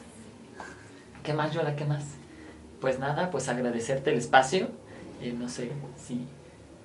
[1.22, 1.76] ¿Qué más, Yola?
[1.76, 2.04] ¿Qué más?
[2.80, 4.68] Pues nada, pues agradecerte el espacio.
[5.38, 6.26] no sé si,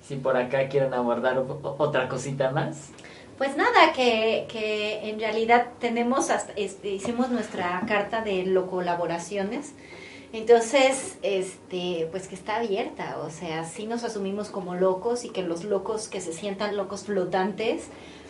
[0.00, 2.92] si por acá quieren abordar otra cosita más.
[3.38, 9.74] Pues nada, que, que en realidad tenemos, hasta, este, hicimos nuestra carta de lo colaboraciones.
[10.32, 15.42] Entonces, este, pues que está abierta, o sea, sí nos asumimos como locos y que
[15.42, 17.86] los locos que se sientan locos flotantes,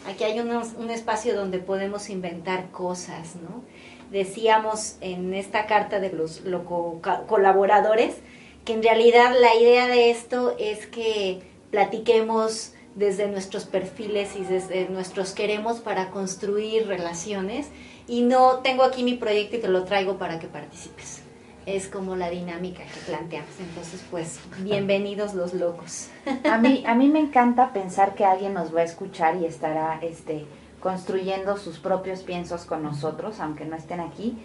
[0.07, 3.65] aquí hay un espacio donde podemos inventar cosas, ¿no?
[4.11, 8.17] Decíamos en esta carta de los loco colaboradores
[8.65, 11.41] que en realidad la idea de esto es que
[11.71, 17.69] platiquemos desde nuestros perfiles y desde nuestros queremos para construir relaciones
[18.09, 21.23] y no tengo aquí mi proyecto y te lo traigo para que participes.
[21.65, 23.51] Es como la dinámica que planteamos.
[23.61, 26.09] Entonces, pues, bienvenidos los locos.
[26.51, 30.01] A mí, a mí me encanta pensar que alguien nos va a escuchar y estará
[30.03, 30.47] este,
[30.81, 34.39] construyendo sus propios piensos con nosotros, aunque no estén aquí.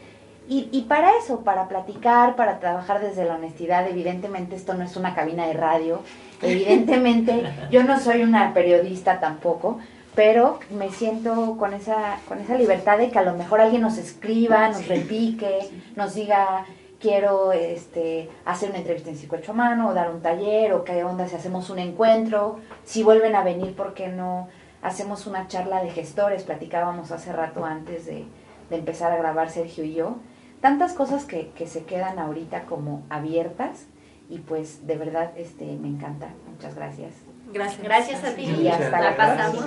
[0.48, 4.98] Y, y, para eso, para platicar, para trabajar desde la honestidad, evidentemente esto no es
[4.98, 6.02] una cabina de radio,
[6.42, 9.80] evidentemente yo no soy una periodista tampoco,
[10.16, 13.98] pero me siento con esa, con esa libertad de que a lo mejor alguien nos
[13.98, 16.66] escriba, nos repique, nos diga
[17.04, 21.04] quiero este, hacer una entrevista en psicohecho a mano, o dar un taller, o qué
[21.04, 24.48] onda si hacemos un encuentro, si vuelven a venir, ¿por qué no?
[24.82, 28.26] Hacemos una charla de gestores, platicábamos hace rato antes de,
[28.70, 30.16] de empezar a grabar Sergio y yo
[30.64, 33.86] tantas cosas que, que, se quedan ahorita como abiertas
[34.30, 36.30] y pues de verdad este me encanta.
[36.50, 37.12] Muchas gracias.
[37.52, 37.84] Gracias.
[37.84, 38.44] Gracias a ti.
[38.44, 39.66] Y hasta la pasamos.